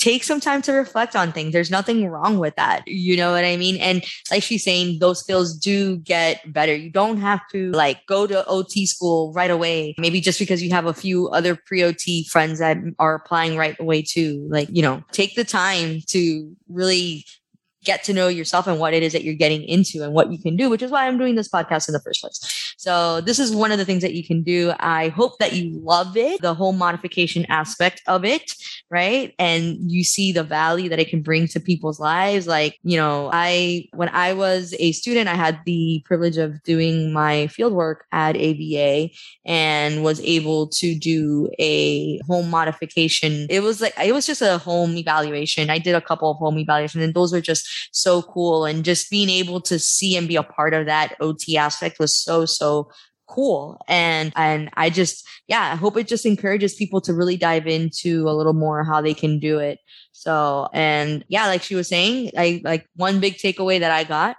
take 0.00 0.24
some 0.24 0.40
time 0.40 0.62
to 0.62 0.72
reflect 0.72 1.14
on 1.14 1.30
things. 1.30 1.52
There's 1.52 1.70
nothing 1.70 2.08
wrong 2.08 2.38
with 2.38 2.56
that. 2.56 2.82
You 2.88 3.16
know 3.16 3.32
what 3.32 3.44
I 3.44 3.56
mean? 3.56 3.76
And 3.76 4.02
like 4.30 4.42
she's 4.42 4.64
saying, 4.64 4.98
those 4.98 5.20
skills 5.20 5.56
do 5.56 5.98
get 5.98 6.52
better. 6.52 6.74
You 6.74 6.90
don't 6.90 7.18
have 7.18 7.40
to 7.52 7.70
like 7.72 8.06
go 8.06 8.26
to 8.26 8.44
OT 8.46 8.86
school 8.86 9.32
right 9.34 9.50
away. 9.50 9.94
Maybe 9.98 10.20
just 10.20 10.38
because 10.38 10.62
you 10.62 10.70
have 10.70 10.86
a 10.86 10.94
few 10.94 11.28
other 11.28 11.54
pre 11.54 11.82
OT 11.82 12.24
friends 12.24 12.58
that 12.58 12.78
are 12.98 13.14
applying 13.14 13.56
right 13.56 13.78
away 13.78 14.02
too. 14.02 14.48
Like, 14.50 14.68
you 14.72 14.82
know, 14.82 15.04
take 15.12 15.34
the 15.34 15.44
time 15.44 16.00
to 16.08 16.56
really 16.68 17.24
get 17.84 18.04
to 18.04 18.12
know 18.12 18.28
yourself 18.28 18.66
and 18.66 18.78
what 18.78 18.94
it 18.94 19.02
is 19.02 19.12
that 19.12 19.24
you're 19.24 19.34
getting 19.34 19.62
into 19.64 20.02
and 20.02 20.12
what 20.12 20.32
you 20.32 20.38
can 20.38 20.56
do, 20.56 20.68
which 20.68 20.82
is 20.82 20.90
why 20.90 21.06
I'm 21.06 21.18
doing 21.18 21.34
this 21.34 21.48
podcast 21.48 21.88
in 21.88 21.92
the 21.92 22.00
first 22.00 22.20
place. 22.20 22.69
So 22.80 23.20
this 23.20 23.38
is 23.38 23.54
one 23.54 23.72
of 23.72 23.76
the 23.76 23.84
things 23.84 24.00
that 24.00 24.14
you 24.14 24.26
can 24.26 24.42
do. 24.42 24.72
I 24.80 25.08
hope 25.08 25.38
that 25.38 25.52
you 25.52 25.78
love 25.84 26.16
it, 26.16 26.40
the 26.40 26.54
whole 26.54 26.72
modification 26.72 27.44
aspect 27.50 28.00
of 28.06 28.24
it, 28.24 28.54
right? 28.90 29.34
And 29.38 29.76
you 29.92 30.02
see 30.02 30.32
the 30.32 30.44
value 30.44 30.88
that 30.88 30.98
it 30.98 31.10
can 31.10 31.20
bring 31.20 31.46
to 31.48 31.60
people's 31.60 32.00
lives. 32.00 32.46
Like, 32.46 32.78
you 32.82 32.96
know, 32.96 33.28
I, 33.34 33.84
when 33.92 34.08
I 34.08 34.32
was 34.32 34.74
a 34.78 34.92
student, 34.92 35.28
I 35.28 35.34
had 35.34 35.60
the 35.66 36.02
privilege 36.06 36.38
of 36.38 36.62
doing 36.62 37.12
my 37.12 37.48
field 37.48 37.74
work 37.74 38.06
at 38.12 38.34
AVA 38.34 39.10
and 39.44 40.02
was 40.02 40.18
able 40.22 40.68
to 40.68 40.98
do 40.98 41.50
a 41.58 42.18
home 42.20 42.48
modification. 42.48 43.46
It 43.50 43.60
was 43.60 43.82
like, 43.82 43.92
it 44.02 44.14
was 44.14 44.26
just 44.26 44.40
a 44.40 44.56
home 44.56 44.96
evaluation. 44.96 45.68
I 45.68 45.80
did 45.80 45.94
a 45.94 46.00
couple 46.00 46.30
of 46.30 46.38
home 46.38 46.56
evaluations 46.56 47.04
and 47.04 47.12
those 47.12 47.30
were 47.30 47.42
just 47.42 47.68
so 47.92 48.22
cool. 48.22 48.64
And 48.64 48.86
just 48.86 49.10
being 49.10 49.28
able 49.28 49.60
to 49.60 49.78
see 49.78 50.16
and 50.16 50.26
be 50.26 50.36
a 50.36 50.42
part 50.42 50.72
of 50.72 50.86
that 50.86 51.14
OT 51.20 51.58
aspect 51.58 51.98
was 51.98 52.16
so, 52.16 52.46
so 52.46 52.69
cool. 53.28 53.80
And, 53.86 54.32
and 54.34 54.70
I 54.74 54.90
just, 54.90 55.26
yeah, 55.46 55.72
I 55.72 55.76
hope 55.76 55.96
it 55.96 56.08
just 56.08 56.26
encourages 56.26 56.74
people 56.74 57.00
to 57.02 57.14
really 57.14 57.36
dive 57.36 57.66
into 57.66 58.28
a 58.28 58.34
little 58.34 58.52
more 58.52 58.82
how 58.84 59.00
they 59.00 59.14
can 59.14 59.38
do 59.38 59.58
it. 59.58 59.78
So, 60.12 60.68
and 60.72 61.24
yeah, 61.28 61.46
like 61.46 61.62
she 61.62 61.76
was 61.76 61.88
saying, 61.88 62.32
I 62.36 62.60
like 62.64 62.86
one 62.96 63.20
big 63.20 63.36
takeaway 63.36 63.78
that 63.80 63.92
I 63.92 64.04
got 64.04 64.36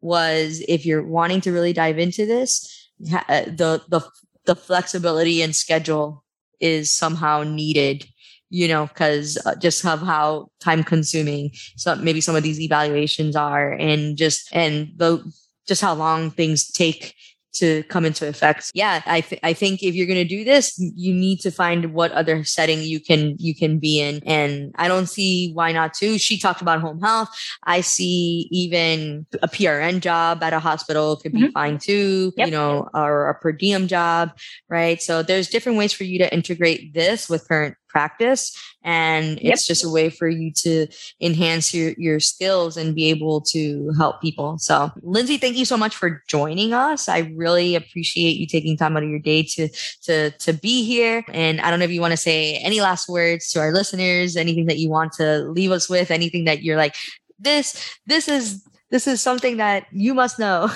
was 0.00 0.62
if 0.66 0.84
you're 0.84 1.06
wanting 1.06 1.40
to 1.42 1.52
really 1.52 1.72
dive 1.72 1.98
into 1.98 2.26
this, 2.26 2.90
uh, 3.14 3.44
the, 3.44 3.82
the, 3.88 4.00
the 4.44 4.56
flexibility 4.56 5.40
and 5.40 5.54
schedule 5.54 6.24
is 6.60 6.90
somehow 6.90 7.44
needed 7.44 8.06
you 8.52 8.68
know, 8.68 8.86
because 8.86 9.38
uh, 9.46 9.54
just 9.54 9.84
of 9.86 10.00
how 10.00 10.46
time 10.60 10.84
consuming 10.84 11.50
some 11.78 12.04
maybe 12.04 12.20
some 12.20 12.36
of 12.36 12.42
these 12.42 12.60
evaluations 12.60 13.34
are, 13.34 13.72
and 13.72 14.18
just 14.18 14.46
and 14.52 14.92
the 14.96 15.24
just 15.66 15.80
how 15.80 15.94
long 15.94 16.30
things 16.30 16.70
take 16.70 17.14
to 17.54 17.82
come 17.84 18.04
into 18.04 18.28
effect. 18.28 18.70
Yeah, 18.74 19.02
I 19.06 19.20
th- 19.20 19.40
I 19.42 19.52
think 19.52 19.82
if 19.82 19.94
you're 19.94 20.06
going 20.06 20.16
to 20.16 20.24
do 20.24 20.44
this, 20.44 20.78
you 20.78 21.12
need 21.12 21.40
to 21.40 21.50
find 21.50 21.92
what 21.92 22.12
other 22.12 22.44
setting 22.44 22.82
you 22.82 23.00
can 23.00 23.36
you 23.38 23.54
can 23.54 23.78
be 23.78 24.00
in 24.00 24.22
and 24.24 24.72
I 24.76 24.88
don't 24.88 25.06
see 25.06 25.52
why 25.52 25.72
not 25.72 25.94
to. 25.94 26.18
She 26.18 26.38
talked 26.38 26.62
about 26.62 26.80
home 26.80 27.00
health. 27.00 27.28
I 27.64 27.80
see 27.80 28.48
even 28.50 29.26
a 29.42 29.48
PRN 29.48 30.00
job 30.00 30.42
at 30.42 30.52
a 30.52 30.58
hospital 30.58 31.16
could 31.16 31.32
be 31.32 31.42
mm-hmm. 31.42 31.52
fine 31.52 31.78
too, 31.78 32.32
yep. 32.36 32.48
you 32.48 32.52
know, 32.52 32.88
or 32.94 33.28
a 33.28 33.34
per 33.34 33.52
diem 33.52 33.86
job, 33.86 34.30
right? 34.68 35.02
So 35.02 35.22
there's 35.22 35.48
different 35.48 35.78
ways 35.78 35.92
for 35.92 36.04
you 36.04 36.18
to 36.18 36.32
integrate 36.32 36.94
this 36.94 37.28
with 37.28 37.48
current 37.48 37.76
practice 37.92 38.56
and 38.82 39.40
yep. 39.40 39.52
it's 39.54 39.66
just 39.66 39.84
a 39.84 39.88
way 39.88 40.10
for 40.10 40.28
you 40.28 40.50
to 40.52 40.86
enhance 41.20 41.72
your 41.72 41.92
your 41.98 42.18
skills 42.18 42.76
and 42.76 42.94
be 42.94 43.10
able 43.10 43.40
to 43.40 43.92
help 43.98 44.20
people. 44.20 44.58
So 44.58 44.90
lindsay 45.02 45.38
thank 45.38 45.56
you 45.56 45.64
so 45.64 45.76
much 45.76 45.94
for 45.94 46.22
joining 46.28 46.72
us. 46.72 47.08
I 47.08 47.32
really 47.36 47.74
appreciate 47.74 48.36
you 48.38 48.46
taking 48.46 48.76
time 48.76 48.96
out 48.96 49.02
of 49.02 49.08
your 49.08 49.20
day 49.20 49.42
to 49.54 49.68
to 50.02 50.30
to 50.30 50.52
be 50.52 50.84
here. 50.84 51.24
And 51.28 51.60
i 51.60 51.70
don't 51.70 51.78
know 51.78 51.84
if 51.84 51.90
you 51.90 52.00
want 52.00 52.12
to 52.12 52.16
say 52.16 52.56
any 52.58 52.80
last 52.80 53.08
words 53.08 53.50
to 53.50 53.60
our 53.60 53.72
listeners 53.72 54.36
anything 54.36 54.66
that 54.66 54.78
you 54.78 54.88
want 54.88 55.12
to 55.12 55.40
leave 55.48 55.70
us 55.70 55.88
with 55.88 56.10
anything 56.10 56.44
that 56.44 56.62
you're 56.62 56.76
like 56.76 56.94
this 57.38 57.96
this 58.06 58.28
is 58.28 58.64
this 58.90 59.06
is 59.06 59.20
something 59.20 59.56
that 59.56 59.86
you 59.92 60.14
must 60.14 60.38
know 60.38 60.68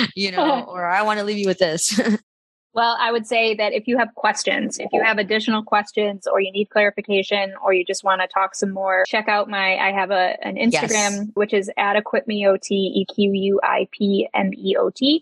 you 0.14 0.30
know 0.30 0.64
or 0.68 0.84
i 0.84 1.02
want 1.02 1.18
to 1.18 1.24
leave 1.24 1.38
you 1.38 1.46
with 1.46 1.58
this 1.58 1.98
Well, 2.74 2.96
I 2.98 3.12
would 3.12 3.26
say 3.26 3.54
that 3.54 3.72
if 3.72 3.86
you 3.86 3.96
have 3.98 4.12
questions, 4.16 4.80
if 4.80 4.88
you 4.92 5.00
have 5.02 5.18
additional 5.18 5.62
questions 5.62 6.26
or 6.26 6.40
you 6.40 6.50
need 6.50 6.70
clarification 6.70 7.54
or 7.62 7.72
you 7.72 7.84
just 7.84 8.02
want 8.02 8.20
to 8.20 8.26
talk 8.26 8.56
some 8.56 8.72
more, 8.72 9.04
check 9.06 9.28
out 9.28 9.48
my, 9.48 9.76
I 9.76 9.92
have 9.92 10.10
a, 10.10 10.36
an 10.44 10.56
Instagram, 10.56 10.90
yes. 10.90 11.26
which 11.34 11.52
is 11.54 11.70
at 11.76 11.94
equipmeot, 11.96 12.68
E-Q-U-I-P-M-E-O-T. 12.70 13.52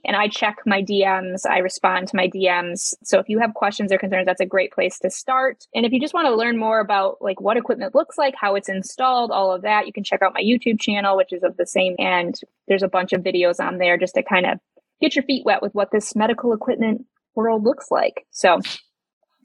And 0.05 0.17
I 0.17 0.29
check 0.29 0.61
my 0.65 0.83
DMs. 0.83 1.43
I 1.49 1.59
respond 1.59 2.09
to 2.09 2.17
my 2.17 2.27
DMs. 2.27 2.95
So 3.05 3.19
if 3.19 3.29
you 3.29 3.39
have 3.39 3.53
questions 3.53 3.93
or 3.93 3.99
concerns, 3.99 4.25
that's 4.25 4.41
a 4.41 4.47
great 4.47 4.73
place 4.73 4.99
to 5.01 5.11
start. 5.11 5.67
And 5.75 5.85
if 5.85 5.93
you 5.93 6.01
just 6.01 6.15
want 6.15 6.29
to 6.29 6.35
learn 6.35 6.57
more 6.57 6.81
about 6.81 7.19
like 7.21 7.39
what 7.43 7.59
equipment 7.59 7.95
looks 7.95 8.17
like, 8.17 8.35
how 8.35 8.55
it's 8.55 8.71
installed, 8.71 9.31
all 9.31 9.53
of 9.53 9.61
that, 9.63 9.87
you 9.87 9.93
can 9.93 10.05
check 10.05 10.23
out 10.23 10.33
my 10.33 10.41
YouTube 10.41 10.81
channel, 10.81 11.19
which 11.19 11.35
is 11.35 11.43
of 11.43 11.59
the 11.59 11.67
same. 11.67 11.97
And 11.99 12.35
there's 12.67 12.83
a 12.83 12.89
bunch 12.89 13.13
of 13.13 13.21
videos 13.21 13.61
on 13.61 13.77
there 13.77 13.99
just 13.99 14.15
to 14.15 14.23
kind 14.23 14.47
of 14.47 14.59
get 15.03 15.15
your 15.17 15.25
feet 15.25 15.45
wet 15.45 15.61
with 15.61 15.75
what 15.75 15.91
this 15.91 16.17
medical 16.17 16.55
equipment 16.55 17.05
world 17.35 17.65
looks 17.65 17.91
like. 17.91 18.27
So 18.31 18.61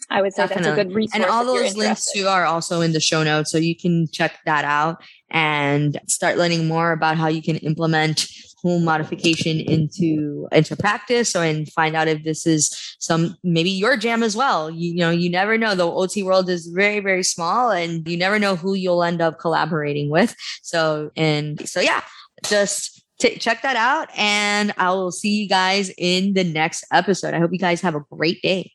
I 0.10 0.22
would 0.22 0.34
say 0.34 0.44
Definitely. 0.44 0.64
that's 0.64 0.80
a 0.80 0.84
good 0.84 0.96
resource. 0.96 1.16
And 1.16 1.26
all 1.26 1.46
those 1.46 1.76
links 1.76 2.12
too 2.12 2.28
are 2.28 2.46
also 2.46 2.82
in 2.82 2.94
the 2.94 3.00
show 3.00 3.24
notes. 3.24 3.52
So 3.52 3.58
you 3.58 3.76
can 3.76 4.08
check 4.12 4.40
that 4.46 4.64
out 4.64 5.02
and 5.30 6.00
start 6.08 6.38
learning 6.38 6.68
more 6.68 6.92
about 6.92 7.18
how 7.18 7.28
you 7.28 7.42
can 7.42 7.58
implement 7.58 8.28
home 8.64 8.84
modification 8.84 9.60
into 9.60 10.48
into 10.52 10.76
practice 10.76 11.36
or 11.36 11.44
and 11.44 11.72
find 11.72 11.96
out 11.96 12.08
if 12.08 12.24
this 12.24 12.48
is 12.48 12.96
some 13.00 13.36
maybe 13.44 13.70
your 13.70 13.96
jam 13.96 14.24
as 14.24 14.36
well 14.36 14.70
you, 14.72 14.94
you 14.94 14.98
know 14.98 15.12
you 15.12 15.30
never 15.30 15.58
know 15.58 15.76
the 15.76 15.86
ot 15.86 16.24
world 16.24 16.50
is 16.50 16.68
very 16.68 17.00
very 17.00 17.24
small 17.24 17.70
and 17.70 18.08
you 18.08 18.18
never 18.18 18.40
know 18.40 18.56
who 18.56 18.74
you'll 18.74 19.04
end 19.04 19.22
up 19.22 19.40
collaborating 19.40 20.10
with 20.10 20.36
so 20.64 21.12
and 21.16 21.70
so 21.70 21.80
yeah 21.80 22.02
just 22.46 23.04
T- 23.20 23.38
check 23.38 23.62
that 23.64 23.76
out. 23.76 24.10
And 24.16 24.74
I 24.78 24.92
will 24.92 25.12
see 25.12 25.42
you 25.42 25.50
guys 25.50 25.92
in 25.98 26.34
the 26.34 26.44
next 26.44 26.86
episode. 26.92 27.34
I 27.34 27.40
hope 27.40 27.52
you 27.52 27.60
guys 27.60 27.82
have 27.82 27.96
a 27.96 28.02
great 28.12 28.42
day. 28.42 28.72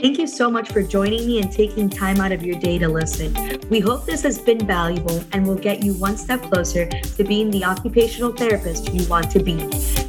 Thank 0.00 0.18
you 0.18 0.26
so 0.26 0.50
much 0.50 0.70
for 0.70 0.82
joining 0.82 1.26
me 1.26 1.40
and 1.40 1.52
taking 1.52 1.88
time 1.88 2.20
out 2.20 2.32
of 2.32 2.42
your 2.42 2.58
day 2.58 2.78
to 2.78 2.88
listen. 2.88 3.60
We 3.68 3.80
hope 3.80 4.04
this 4.04 4.22
has 4.22 4.38
been 4.38 4.66
valuable 4.66 5.22
and 5.32 5.46
will 5.46 5.56
get 5.56 5.82
you 5.82 5.94
one 5.94 6.16
step 6.16 6.42
closer 6.42 6.86
to 6.88 7.24
being 7.24 7.50
the 7.50 7.64
occupational 7.64 8.32
therapist 8.32 8.92
you 8.92 9.06
want 9.08 9.30
to 9.30 9.40
be. 9.40 9.52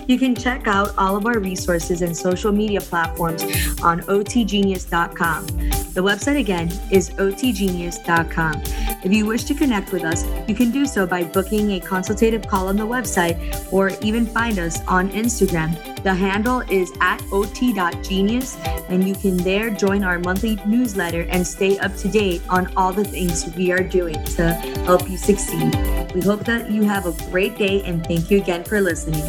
You 0.08 0.20
can 0.20 0.36
check 0.36 0.68
out 0.68 0.94
all 0.98 1.16
of 1.16 1.26
our 1.26 1.40
resources 1.40 2.02
and 2.02 2.16
social 2.16 2.52
media 2.52 2.82
platforms 2.82 3.44
on 3.82 4.02
otgenius.com. 4.02 5.48
The 5.94 6.02
website 6.02 6.40
again 6.40 6.72
is 6.90 7.12
otgenius.com. 7.12 8.64
If 9.04 9.14
you 9.14 9.28
wish 9.28 9.44
to 9.44 9.54
connect 9.54 9.92
with 9.92 10.04
us, 10.04 10.26
you 10.48 10.56
can 10.56 10.72
do 10.72 10.88
so 10.88 11.06
by 11.06 11.24
booking 11.24 11.74
a 11.74 11.80
consultative 11.80 12.48
call 12.48 12.68
on 12.70 12.78
the 12.78 12.88
website 12.88 13.72
or 13.72 13.92
even 14.02 14.26
find 14.26 14.58
us 14.58 14.82
on 14.88 15.12
Instagram. 15.12 15.78
The 16.02 16.14
handle 16.14 16.62
is 16.62 16.92
at 17.00 17.22
ot.genius, 17.32 18.58
and 18.90 19.08
you 19.08 19.14
can 19.14 19.38
there 19.38 19.70
join 19.70 20.04
our 20.04 20.18
monthly 20.18 20.58
newsletter 20.66 21.28
and 21.30 21.46
stay 21.46 21.78
up 21.78 21.96
to 21.98 22.08
date 22.08 22.42
on 22.50 22.74
all 22.76 22.92
the 22.92 23.06
things 23.06 23.54
we 23.56 23.72
are 23.72 23.84
doing 23.84 24.22
to 24.36 24.54
help 24.86 25.08
you 25.08 25.18
succeed. 25.18 25.76
We 26.16 26.22
hope 26.22 26.44
that 26.46 26.72
you 26.72 26.84
have 26.84 27.06
a 27.06 27.12
great 27.30 27.56
day 27.58 27.84
and 27.84 28.04
thank 28.04 28.32
you 28.32 28.40
again 28.40 28.64
for 28.64 28.82
listening. 28.82 29.24